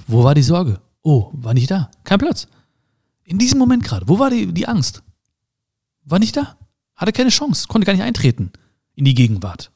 [0.06, 0.80] wo war die Sorge?
[1.02, 1.90] Oh, war nicht da.
[2.04, 2.46] Kein Platz.
[3.24, 5.02] In diesem Moment gerade, wo war die, die Angst?
[6.04, 6.56] War nicht da.
[6.96, 8.52] Hatte keine Chance, konnte gar nicht eintreten
[8.94, 9.70] in die Gegenwart.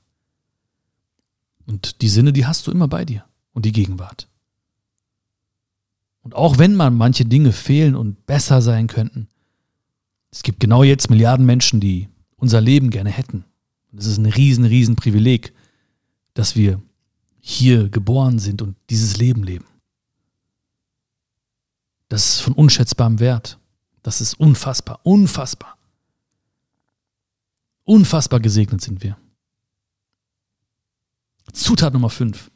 [1.66, 4.28] Und die Sinne, die hast du immer bei dir und die Gegenwart.
[6.22, 9.28] Und auch wenn man manche Dinge fehlen und besser sein könnten,
[10.30, 12.08] es gibt genau jetzt Milliarden Menschen, die
[12.42, 13.44] unser Leben gerne hätten.
[13.96, 15.52] Es ist ein riesen, riesen Privileg,
[16.34, 16.82] dass wir
[17.38, 19.64] hier geboren sind und dieses Leben leben.
[22.08, 23.60] Das ist von unschätzbarem Wert.
[24.02, 25.78] Das ist unfassbar, unfassbar.
[27.84, 29.16] Unfassbar gesegnet sind wir.
[31.52, 32.50] Zutat Nummer 5.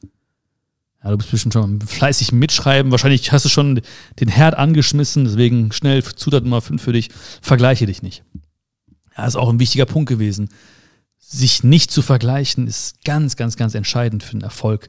[1.05, 2.91] Ja, du bist bestimmt schon fleißig mitschreiben.
[2.91, 3.83] Wahrscheinlich hast du schon
[4.19, 7.11] den Herd angeschmissen, deswegen schnell Zutat Nummer 5 für dich.
[7.41, 8.25] Vergleiche dich nicht.
[9.17, 10.51] Ja, ist auch ein wichtiger Punkt gewesen.
[11.19, 14.89] Sich nicht zu vergleichen ist ganz, ganz, ganz entscheidend für den Erfolg,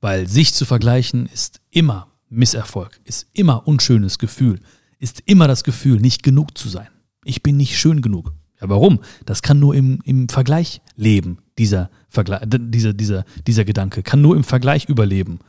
[0.00, 4.60] weil sich zu vergleichen ist immer Misserfolg, ist immer unschönes Gefühl,
[4.98, 6.88] ist immer das Gefühl, nicht genug zu sein.
[7.24, 8.32] Ich bin nicht schön genug.
[8.60, 9.00] Ja, warum?
[9.24, 14.02] Das kann nur im, im Vergleich leben, dieser, Vergleich, dieser, dieser, dieser Gedanke.
[14.02, 15.40] Kann nur im Vergleich überleben.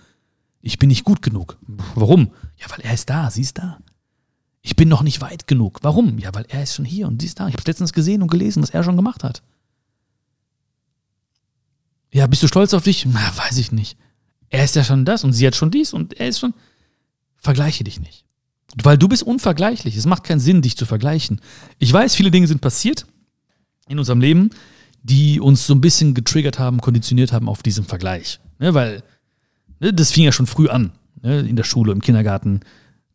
[0.61, 1.57] Ich bin nicht gut genug.
[1.93, 2.31] Warum?
[2.57, 3.77] Ja, weil er ist da, sie ist da.
[4.65, 5.77] Ich bin noch nicht weit genug.
[5.83, 6.17] Warum?
[6.17, 7.47] Ja, weil er ist schon hier und sie ist da.
[7.47, 9.43] Ich habe es letztens gesehen und gelesen, was er schon gemacht hat.
[12.11, 13.05] Ja, bist du stolz auf dich?
[13.05, 13.95] Na, weiß ich nicht.
[14.49, 16.55] Er ist ja schon das und sie hat schon dies und er ist schon.
[17.37, 18.25] Vergleiche dich nicht.
[18.81, 19.95] Weil du bist unvergleichlich.
[19.95, 21.41] Es macht keinen Sinn, dich zu vergleichen.
[21.77, 23.05] Ich weiß, viele Dinge sind passiert
[23.87, 24.49] in unserem Leben,
[25.03, 28.39] die uns so ein bisschen getriggert haben, konditioniert haben auf diesen Vergleich.
[28.57, 29.03] Ne, weil
[29.79, 32.61] ne, das fing ja schon früh an, ne, in der Schule, im Kindergarten.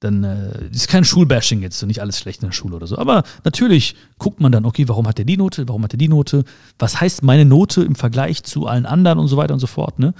[0.01, 2.97] Dann äh, ist kein Schulbashing jetzt, so nicht alles schlecht in der Schule oder so.
[2.97, 6.09] Aber natürlich guckt man dann, okay, warum hat er die Note, warum hat er die
[6.09, 6.45] Note?
[6.79, 9.99] Was heißt meine Note im Vergleich zu allen anderen und so weiter und so fort.
[9.99, 10.15] Ne?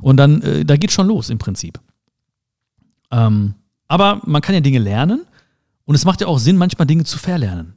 [0.00, 1.80] Und dann, äh, da geht schon los im Prinzip.
[3.10, 3.54] Ähm,
[3.88, 5.24] aber man kann ja Dinge lernen
[5.84, 7.76] und es macht ja auch Sinn, manchmal Dinge zu verlernen.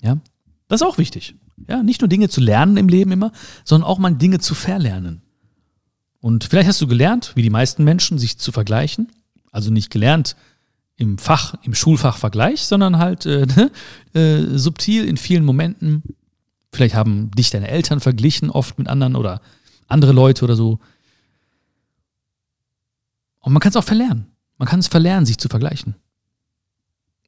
[0.00, 0.18] Ja,
[0.66, 1.36] das ist auch wichtig.
[1.68, 3.30] Ja, nicht nur Dinge zu lernen im Leben immer,
[3.64, 5.22] sondern auch mal Dinge zu verlernen.
[6.18, 9.12] Und vielleicht hast du gelernt, wie die meisten Menschen, sich zu vergleichen.
[9.52, 10.34] Also nicht gelernt
[11.02, 13.46] im Fach, im Schulfachvergleich, sondern halt äh,
[14.14, 16.02] äh, subtil in vielen Momenten.
[16.72, 19.42] Vielleicht haben dich deine Eltern verglichen, oft mit anderen oder
[19.88, 20.78] andere Leute oder so.
[23.40, 24.28] Und man kann es auch verlernen.
[24.58, 25.96] Man kann es verlernen, sich zu vergleichen.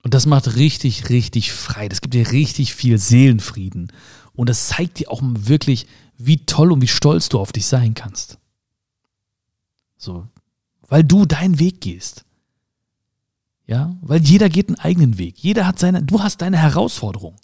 [0.03, 1.89] Und das macht richtig, richtig frei.
[1.89, 3.93] Das gibt dir richtig viel Seelenfrieden.
[4.35, 7.95] Und das zeigt dir auch wirklich, wie toll und wie stolz du auf dich sein
[7.95, 8.39] kannst.
[9.97, 10.29] So,
[10.87, 12.25] weil du deinen Weg gehst.
[13.67, 15.39] Ja, weil jeder geht einen eigenen Weg.
[15.39, 17.37] Jeder hat seine, du hast deine Herausforderung.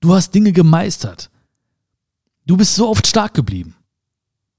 [0.00, 1.30] Du hast Dinge gemeistert.
[2.44, 3.76] Du bist so oft stark geblieben.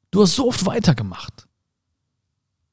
[0.10, 1.48] Du hast so oft weitergemacht.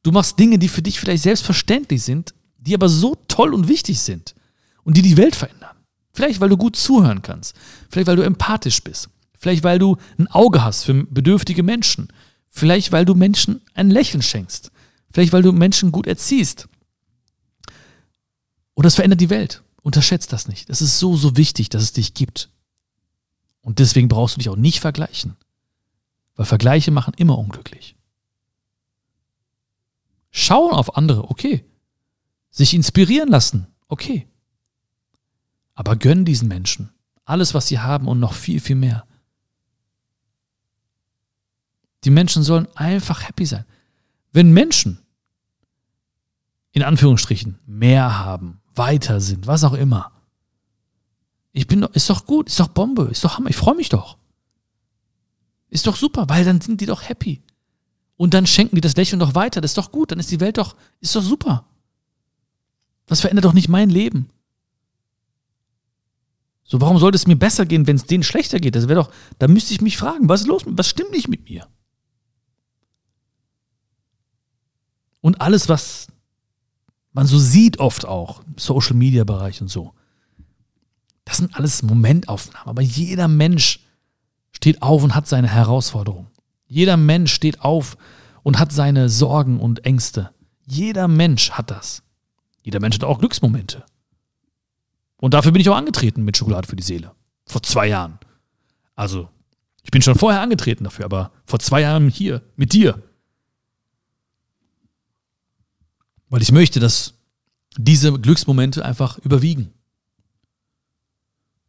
[0.03, 4.01] Du machst Dinge, die für dich vielleicht selbstverständlich sind, die aber so toll und wichtig
[4.01, 4.35] sind
[4.85, 5.77] und die die Welt verändern.
[6.13, 7.55] Vielleicht, weil du gut zuhören kannst.
[7.89, 9.11] Vielleicht, weil du empathisch bist.
[9.39, 12.09] Vielleicht weil du ein Auge hast für bedürftige Menschen.
[12.49, 14.71] Vielleicht weil du Menschen ein Lächeln schenkst.
[15.11, 16.69] Vielleicht weil du Menschen gut erziehst.
[18.81, 19.63] Und das verändert die Welt.
[19.83, 20.71] Unterschätzt das nicht.
[20.71, 22.49] Das ist so, so wichtig, dass es dich gibt.
[23.61, 25.37] Und deswegen brauchst du dich auch nicht vergleichen.
[26.35, 27.95] Weil Vergleiche machen immer unglücklich.
[30.31, 31.63] Schauen auf andere, okay.
[32.49, 34.27] Sich inspirieren lassen, okay.
[35.75, 36.89] Aber gönn diesen Menschen
[37.27, 39.07] alles, was sie haben und noch viel, viel mehr.
[42.05, 43.67] Die Menschen sollen einfach happy sein.
[44.33, 45.03] Wenn Menschen
[46.73, 50.11] in Anführungsstrichen mehr haben, weiter sind, was auch immer,
[51.53, 54.17] ich bin ist doch gut, ist doch Bombe, ist doch Hammer, ich freue mich doch.
[55.69, 57.43] Ist doch super, weil dann sind die doch happy.
[58.17, 60.41] Und dann schenken die das Lächeln doch weiter, das ist doch gut, dann ist die
[60.41, 61.67] Welt doch, ist doch super.
[63.07, 64.31] Das verändert doch nicht mein Leben.
[66.65, 68.77] So, warum sollte es mir besser gehen, wenn es denen schlechter geht?
[68.77, 71.51] Das wäre doch, da müsste ich mich fragen, was ist los, was stimmt nicht mit
[71.51, 71.67] mir?
[75.21, 76.07] Und alles, was
[77.13, 79.93] man so sieht oft auch, im Social Media Bereich und so,
[81.25, 82.69] das sind alles Momentaufnahmen.
[82.69, 83.81] Aber jeder Mensch
[84.53, 86.27] steht auf und hat seine Herausforderung.
[86.67, 87.97] Jeder Mensch steht auf
[88.43, 90.31] und hat seine Sorgen und Ängste.
[90.67, 92.03] Jeder Mensch hat das.
[92.63, 93.85] Jeder Mensch hat auch Glücksmomente.
[95.17, 97.13] Und dafür bin ich auch angetreten mit Schokolade für die Seele.
[97.47, 98.19] Vor zwei Jahren.
[98.95, 99.29] Also,
[99.83, 103.03] ich bin schon vorher angetreten dafür, aber vor zwei Jahren hier, mit dir.
[106.31, 107.15] Weil ich möchte, dass
[107.77, 109.73] diese Glücksmomente einfach überwiegen.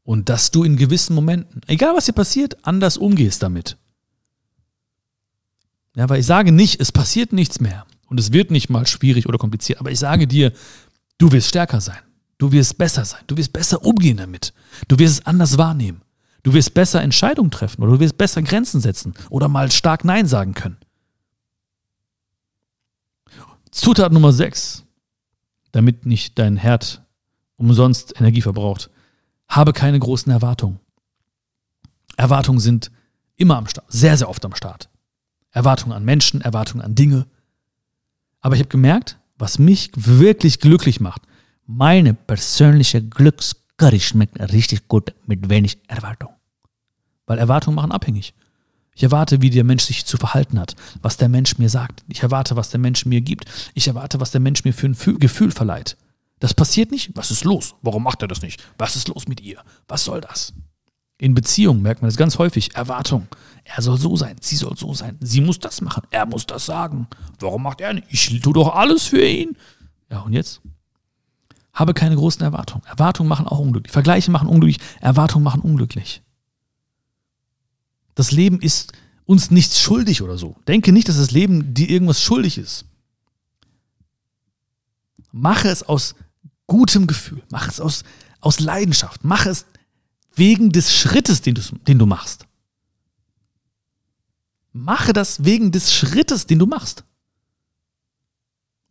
[0.04, 3.78] Und dass du in gewissen Momenten, egal was dir passiert, anders umgehst damit.
[5.96, 9.28] Ja, weil ich sage nicht, es passiert nichts mehr und es wird nicht mal schwierig
[9.28, 10.54] oder kompliziert, aber ich sage dir,
[11.18, 12.00] du wirst stärker sein,
[12.38, 14.54] du wirst besser sein, du wirst besser umgehen damit,
[14.88, 16.02] du wirst es anders wahrnehmen,
[16.44, 20.28] du wirst besser Entscheidungen treffen oder du wirst besser Grenzen setzen oder mal stark Nein
[20.28, 20.78] sagen können.
[23.72, 24.84] Zutat Nummer 6,
[25.72, 27.02] damit nicht dein Herd
[27.56, 28.90] umsonst Energie verbraucht.
[29.48, 30.80] Habe keine großen Erwartungen.
[32.18, 32.92] Erwartungen sind
[33.38, 34.90] immer am Start, sehr, sehr oft am Start.
[35.52, 37.28] Erwartungen an Menschen, Erwartungen an Dinge.
[38.42, 41.22] Aber ich habe gemerkt, was mich wirklich glücklich macht,
[41.66, 46.32] meine persönliche Glückscurry schmeckt richtig gut mit wenig Erwartung.
[47.26, 48.34] Weil Erwartungen machen abhängig.
[48.96, 52.04] Ich erwarte, wie der Mensch sich zu verhalten hat, was der Mensch mir sagt.
[52.10, 53.46] Ich erwarte, was der Mensch mir gibt.
[53.74, 55.98] Ich erwarte, was der Mensch mir für ein Gefühl verleiht.
[56.40, 57.12] Das passiert nicht.
[57.16, 57.76] Was ist los?
[57.82, 58.62] Warum macht er das nicht?
[58.78, 59.60] Was ist los mit ihr?
[59.88, 60.54] Was soll das?
[61.20, 62.76] In Beziehungen merkt man das ganz häufig.
[62.76, 63.28] Erwartung.
[63.64, 65.18] Er soll so sein, sie soll so sein.
[65.22, 67.08] Sie muss das machen, er muss das sagen.
[67.40, 68.08] Warum macht er nicht?
[68.10, 69.56] Ich tue doch alles für ihn.
[70.10, 70.62] Ja, und jetzt?
[71.74, 72.84] Habe keine großen Erwartungen.
[72.88, 73.92] Erwartungen machen auch unglücklich.
[73.92, 74.80] Vergleiche machen unglücklich.
[75.00, 76.24] Erwartungen machen unglücklich.
[78.16, 78.94] Das Leben ist
[79.26, 80.56] uns nichts schuldig oder so.
[80.68, 82.86] Denke nicht, dass das Leben dir irgendwas schuldig ist.
[85.32, 86.16] Mache es aus
[86.68, 87.44] gutem Gefühl.
[87.50, 88.04] Mache es aus,
[88.42, 89.24] aus Leidenschaft.
[89.24, 89.66] Mache es
[90.36, 92.46] wegen des Schrittes, den du, den du machst.
[94.74, 97.04] Mache das wegen des Schrittes, den du machst.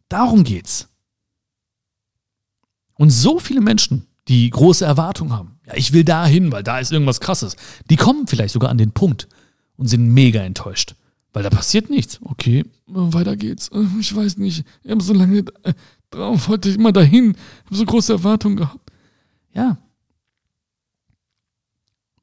[0.08, 0.88] Darum geht's.
[2.94, 6.78] Und so viele Menschen, die große Erwartungen haben, ja, ich will da hin, weil da
[6.78, 7.56] ist irgendwas Krasses,
[7.90, 9.26] die kommen vielleicht sogar an den Punkt
[9.76, 10.94] und sind mega enttäuscht,
[11.32, 12.20] weil da passiert nichts.
[12.22, 13.70] Okay, weiter geht's.
[13.98, 15.74] Ich weiß nicht, ich habe so lange äh,
[16.10, 18.92] drauf, wollte ich immer dahin, ich habe so große Erwartungen gehabt.
[19.52, 19.78] Ja,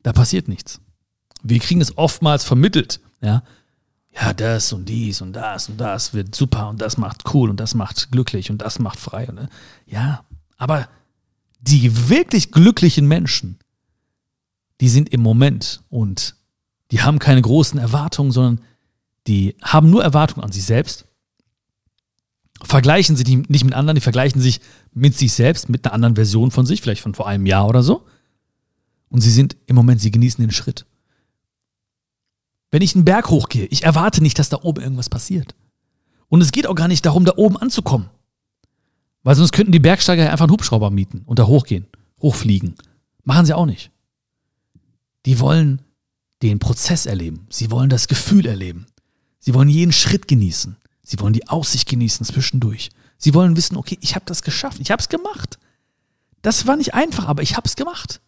[0.01, 0.79] da passiert nichts.
[1.43, 3.43] Wir kriegen es oftmals vermittelt, ja.
[4.19, 7.59] Ja, das und dies und das und das wird super und das macht cool und
[7.59, 9.27] das macht glücklich und das macht frei.
[9.31, 9.49] Ne?
[9.85, 10.23] Ja,
[10.57, 10.87] aber
[11.59, 13.57] die wirklich glücklichen Menschen,
[14.81, 16.35] die sind im Moment und
[16.91, 18.61] die haben keine großen Erwartungen, sondern
[19.27, 21.05] die haben nur Erwartungen an sich selbst,
[22.63, 24.61] vergleichen sich nicht mit anderen, die vergleichen sich
[24.93, 27.83] mit sich selbst, mit einer anderen Version von sich, vielleicht von vor einem Jahr oder
[27.83, 28.05] so.
[29.09, 30.85] Und sie sind im Moment, sie genießen den Schritt.
[32.71, 35.55] Wenn ich einen Berg hochgehe, ich erwarte nicht, dass da oben irgendwas passiert.
[36.29, 38.09] Und es geht auch gar nicht darum, da oben anzukommen.
[39.27, 41.85] Weil sonst könnten die Bergsteiger einfach einen Hubschrauber mieten und da hochgehen,
[42.21, 42.75] hochfliegen.
[43.25, 43.91] Machen sie auch nicht.
[45.25, 45.81] Die wollen
[46.41, 47.45] den Prozess erleben.
[47.49, 48.85] Sie wollen das Gefühl erleben.
[49.39, 50.77] Sie wollen jeden Schritt genießen.
[51.03, 52.89] Sie wollen die Aussicht genießen zwischendurch.
[53.17, 54.79] Sie wollen wissen, okay, ich habe das geschafft.
[54.79, 55.59] Ich habe es gemacht.
[56.41, 58.21] Das war nicht einfach, aber ich habe es gemacht.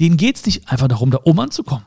[0.00, 1.86] Denen geht es nicht einfach darum, da oben anzukommen.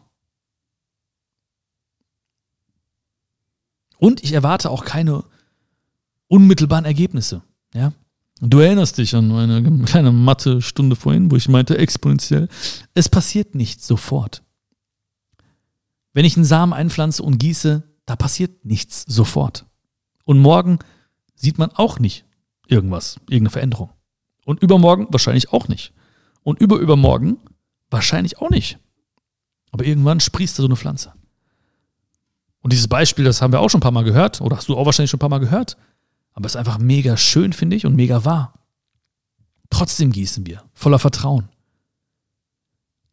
[3.97, 5.25] Und ich erwarte auch keine
[6.29, 7.41] unmittelbaren Ergebnisse.
[7.73, 7.91] Ja?
[8.41, 12.47] Du erinnerst dich an meine kleine Mathe-Stunde vorhin, wo ich meinte exponentiell.
[12.93, 14.43] Es passiert nicht sofort.
[16.13, 19.65] Wenn ich einen Samen einpflanze und gieße, da passiert nichts sofort.
[20.23, 20.79] Und morgen
[21.35, 22.25] sieht man auch nicht
[22.67, 23.89] irgendwas, irgendeine Veränderung.
[24.45, 25.93] Und übermorgen wahrscheinlich auch nicht.
[26.41, 27.37] Und überübermorgen
[27.89, 28.79] wahrscheinlich auch nicht.
[29.71, 31.13] Aber irgendwann sprießt da so eine Pflanze.
[32.61, 34.77] Und dieses Beispiel, das haben wir auch schon ein paar Mal gehört, oder hast du
[34.77, 35.77] auch wahrscheinlich schon ein paar Mal gehört.
[36.34, 38.53] Aber es ist einfach mega schön, finde ich, und mega wahr.
[39.69, 41.49] Trotzdem gießen wir, voller Vertrauen.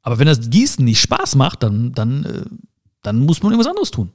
[0.03, 2.45] Aber wenn das Gießen nicht Spaß macht, dann, dann, äh,
[3.03, 4.13] dann muss man irgendwas anderes tun.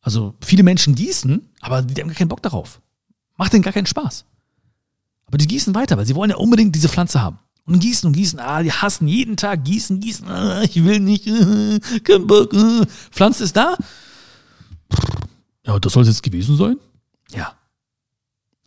[0.00, 2.80] Also viele Menschen gießen, aber die haben gar keinen Bock darauf.
[3.36, 4.24] Macht denen gar keinen Spaß.
[5.26, 7.38] Aber die gießen weiter, weil sie wollen ja unbedingt diese Pflanze haben.
[7.64, 11.26] Und gießen und gießen, ah, die hassen jeden Tag gießen, gießen, ah, ich will nicht,
[11.26, 12.86] äh, kein Bock, äh.
[13.10, 13.76] Pflanze ist da.
[15.64, 16.76] Ja, das soll es jetzt gewesen sein?
[17.30, 17.54] Ja.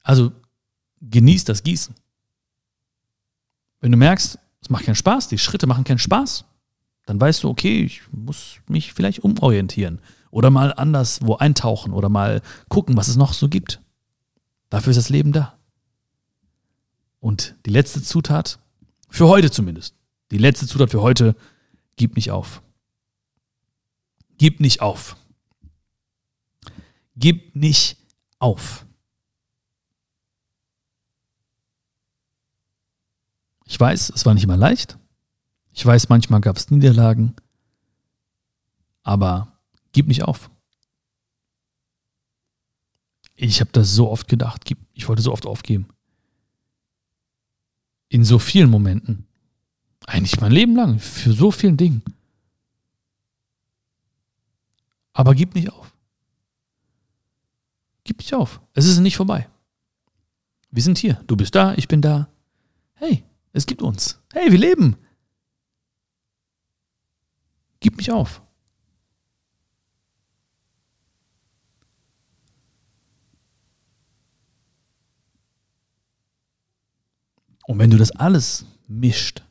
[0.03, 0.31] Also
[1.01, 1.95] genieß das Gießen.
[3.81, 6.45] Wenn du merkst, es macht keinen Spaß, die Schritte machen keinen Spaß,
[7.05, 9.99] dann weißt du, okay, ich muss mich vielleicht umorientieren
[10.31, 13.81] oder mal anders wo eintauchen oder mal gucken, was es noch so gibt.
[14.69, 15.57] Dafür ist das Leben da.
[17.19, 18.59] Und die letzte Zutat,
[19.09, 19.95] für heute zumindest,
[20.31, 21.35] die letzte Zutat für heute,
[21.95, 22.61] gib nicht auf.
[24.37, 25.17] Gib nicht auf.
[27.15, 27.97] Gib nicht
[28.37, 28.85] auf.
[33.69, 34.97] Ich weiß, es war nicht immer leicht.
[35.73, 37.35] Ich weiß, manchmal gab es Niederlagen.
[39.03, 39.59] Aber
[39.91, 40.49] gib nicht auf.
[43.35, 44.69] Ich habe das so oft gedacht.
[44.93, 45.87] Ich wollte so oft aufgeben.
[48.09, 49.27] In so vielen Momenten.
[50.07, 50.97] Eigentlich mein Leben lang.
[50.97, 52.03] Für so vielen Dingen.
[55.13, 55.93] Aber gib nicht auf.
[58.03, 58.61] Gib nicht auf.
[58.73, 59.47] Es ist nicht vorbei.
[60.71, 61.23] Wir sind hier.
[61.27, 62.29] Du bist da, ich bin da.
[62.95, 63.23] Hey,
[63.53, 64.21] es gibt uns.
[64.33, 64.95] Hey, wir leben.
[67.79, 68.41] Gib mich auf.
[77.65, 79.43] Und wenn du das alles mischt,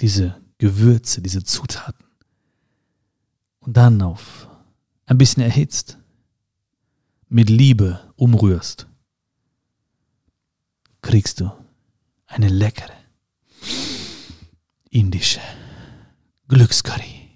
[0.00, 2.06] diese Gewürze, diese Zutaten,
[3.60, 4.48] und dann auf
[5.04, 5.98] ein bisschen erhitzt,
[7.28, 8.86] mit Liebe umrührst,
[11.02, 11.50] kriegst du
[12.26, 12.92] eine leckere
[14.90, 15.40] indische
[16.48, 17.30] Glückscurry,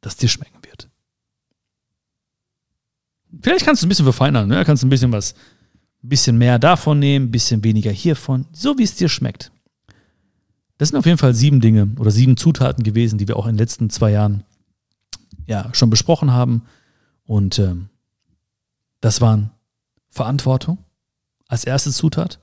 [0.00, 0.90] das dir schmecken wird.
[3.42, 4.64] Vielleicht kannst du ein bisschen verfeinern, ne?
[4.64, 5.34] kannst ein bisschen was,
[6.02, 9.52] ein bisschen mehr davon nehmen, ein bisschen weniger hiervon, so wie es dir schmeckt.
[10.78, 13.52] Das sind auf jeden Fall sieben Dinge oder sieben Zutaten gewesen, die wir auch in
[13.52, 14.44] den letzten zwei Jahren
[15.46, 16.62] ja schon besprochen haben.
[17.24, 17.88] Und ähm,
[19.00, 19.50] das waren
[20.10, 20.78] Verantwortung
[21.48, 22.40] als erste Zutat,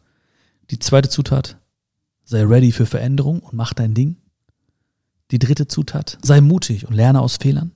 [0.71, 1.57] die zweite Zutat,
[2.23, 4.15] sei ready für Veränderung und mach dein Ding.
[5.31, 7.73] Die dritte Zutat, sei mutig und lerne aus Fehlern.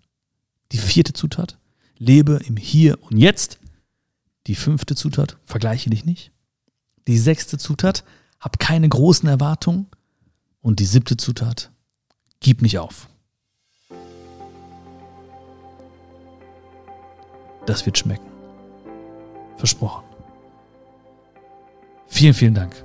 [0.72, 1.60] Die vierte Zutat,
[1.98, 3.60] lebe im Hier und Jetzt.
[4.48, 6.32] Die fünfte Zutat, vergleiche dich nicht.
[7.08, 8.06] Die sechste Zutat,
[8.40, 9.88] hab keine großen Erwartungen.
[10.62, 11.72] Und die siebte Zutat,
[12.40, 13.10] gib nicht auf.
[17.66, 18.26] Das wird schmecken.
[19.58, 20.04] Versprochen.
[22.08, 22.85] Vielen, vielen Dank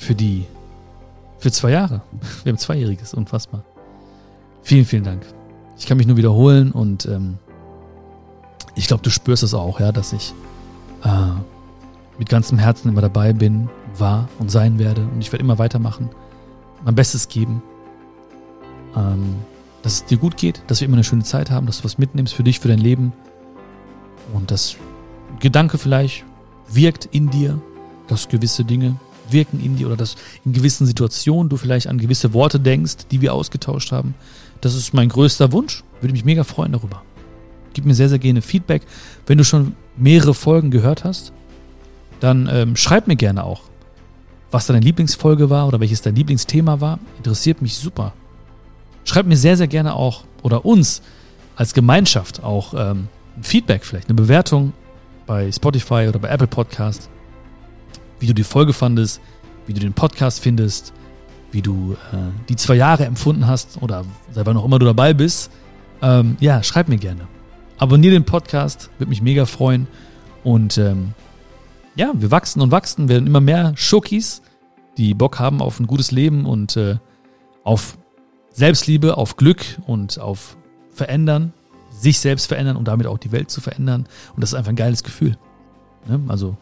[0.00, 0.46] für die,
[1.38, 2.00] für zwei Jahre.
[2.42, 3.64] Wir haben zweijähriges, unfassbar.
[4.62, 5.22] Vielen, vielen Dank.
[5.78, 7.38] Ich kann mich nur wiederholen und ähm,
[8.74, 10.32] ich glaube, du spürst es auch, ja, dass ich
[11.04, 11.08] äh,
[12.18, 16.08] mit ganzem Herzen immer dabei bin, war und sein werde und ich werde immer weitermachen,
[16.82, 17.62] mein Bestes geben,
[18.96, 19.36] ähm,
[19.82, 21.98] dass es dir gut geht, dass wir immer eine schöne Zeit haben, dass du was
[21.98, 23.12] mitnimmst für dich, für dein Leben
[24.32, 24.76] und dass
[25.40, 26.24] Gedanke vielleicht
[26.68, 27.60] wirkt in dir,
[28.08, 28.96] dass gewisse Dinge
[29.32, 33.20] wirken in dir oder dass in gewissen Situationen du vielleicht an gewisse Worte denkst, die
[33.20, 34.14] wir ausgetauscht haben.
[34.60, 35.82] Das ist mein größter Wunsch.
[36.00, 37.02] Würde mich mega freuen darüber.
[37.72, 38.82] Gib mir sehr, sehr gerne Feedback.
[39.26, 41.32] Wenn du schon mehrere Folgen gehört hast,
[42.20, 43.62] dann ähm, schreib mir gerne auch,
[44.50, 46.98] was deine Lieblingsfolge war oder welches dein Lieblingsthema war.
[47.18, 48.12] Interessiert mich super.
[49.04, 51.02] Schreib mir sehr, sehr gerne auch oder uns
[51.56, 53.08] als Gemeinschaft auch ähm,
[53.42, 54.72] Feedback vielleicht, eine Bewertung
[55.26, 57.08] bei Spotify oder bei Apple Podcast
[58.20, 59.20] wie du die Folge fandest,
[59.66, 60.92] wie du den Podcast findest,
[61.50, 62.16] wie du äh,
[62.48, 65.50] die zwei Jahre empfunden hast oder seit wann auch immer du dabei bist.
[66.02, 67.26] Ähm, ja, schreib mir gerne.
[67.78, 69.88] Abonniere den Podcast, würde mich mega freuen.
[70.44, 71.14] Und ähm,
[71.96, 74.42] ja, wir wachsen und wachsen, werden immer mehr Schokis,
[74.96, 76.96] die Bock haben auf ein gutes Leben und äh,
[77.64, 77.96] auf
[78.52, 80.56] Selbstliebe, auf Glück und auf
[80.90, 81.52] Verändern,
[81.90, 84.06] sich selbst verändern und damit auch die Welt zu verändern.
[84.34, 85.36] Und das ist einfach ein geiles Gefühl.
[86.06, 86.20] Ne?
[86.28, 86.56] Also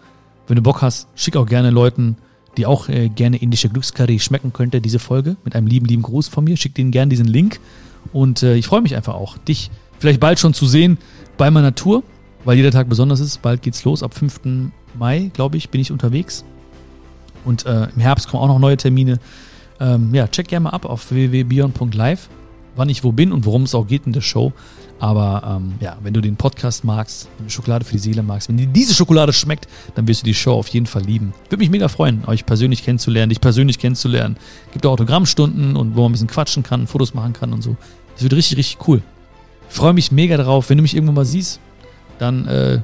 [0.48, 2.16] wenn du Bock hast, schick auch gerne Leuten,
[2.56, 6.28] die auch äh, gerne indische Glückscurry schmecken könnte, diese Folge mit einem lieben, lieben Gruß
[6.28, 6.56] von mir.
[6.56, 7.60] Schick denen gerne diesen Link
[8.12, 10.98] Und äh, ich freue mich einfach auch, dich vielleicht bald schon zu sehen
[11.36, 12.02] bei meiner Tour,
[12.44, 13.42] weil jeder Tag besonders ist.
[13.42, 14.02] Bald geht's los.
[14.02, 14.40] Ab 5.
[14.98, 16.44] Mai, glaube ich, bin ich unterwegs.
[17.44, 19.20] Und äh, im Herbst kommen auch noch neue Termine.
[19.80, 22.28] Ähm, ja, check gerne mal ab auf www.beyond.live,
[22.78, 24.52] wann ich wo bin und worum es auch geht in der Show.
[25.00, 28.48] Aber ähm, ja, wenn du den Podcast magst, wenn du Schokolade für die Seele magst,
[28.48, 31.32] wenn dir diese Schokolade schmeckt, dann wirst du die Show auf jeden Fall lieben.
[31.48, 34.36] Würde mich mega freuen, euch persönlich kennenzulernen, dich persönlich kennenzulernen.
[34.72, 37.76] Gibt auch Autogrammstunden und wo man ein bisschen quatschen kann, Fotos machen kann und so.
[38.14, 39.02] Das wird richtig, richtig cool.
[39.70, 40.70] Ich freue mich mega darauf.
[40.70, 41.60] Wenn du mich irgendwann mal siehst,
[42.18, 42.80] dann äh,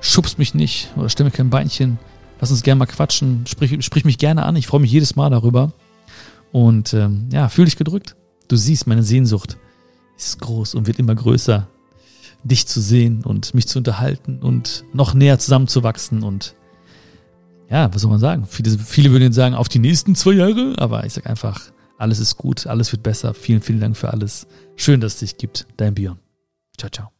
[0.00, 1.98] schubst mich nicht oder stell mir kein Beinchen.
[2.40, 3.46] Lass uns gerne mal quatschen.
[3.46, 4.56] Sprich, sprich mich gerne an.
[4.56, 5.72] Ich freue mich jedes Mal darüber.
[6.52, 8.14] Und ähm, ja, fühl dich gedrückt.
[8.48, 9.56] Du siehst meine Sehnsucht
[10.16, 11.66] ist groß und wird immer größer,
[12.44, 16.54] dich zu sehen und mich zu unterhalten und noch näher zusammenzuwachsen und
[17.70, 18.46] ja, was soll man sagen?
[18.46, 22.18] Viele, viele würden jetzt sagen, auf die nächsten zwei Jahre, aber ich sag einfach, alles
[22.18, 23.34] ist gut, alles wird besser.
[23.34, 24.46] Vielen, vielen Dank für alles.
[24.76, 25.66] Schön, dass es dich gibt.
[25.76, 26.18] Dein Björn.
[26.76, 27.13] Ciao, ciao.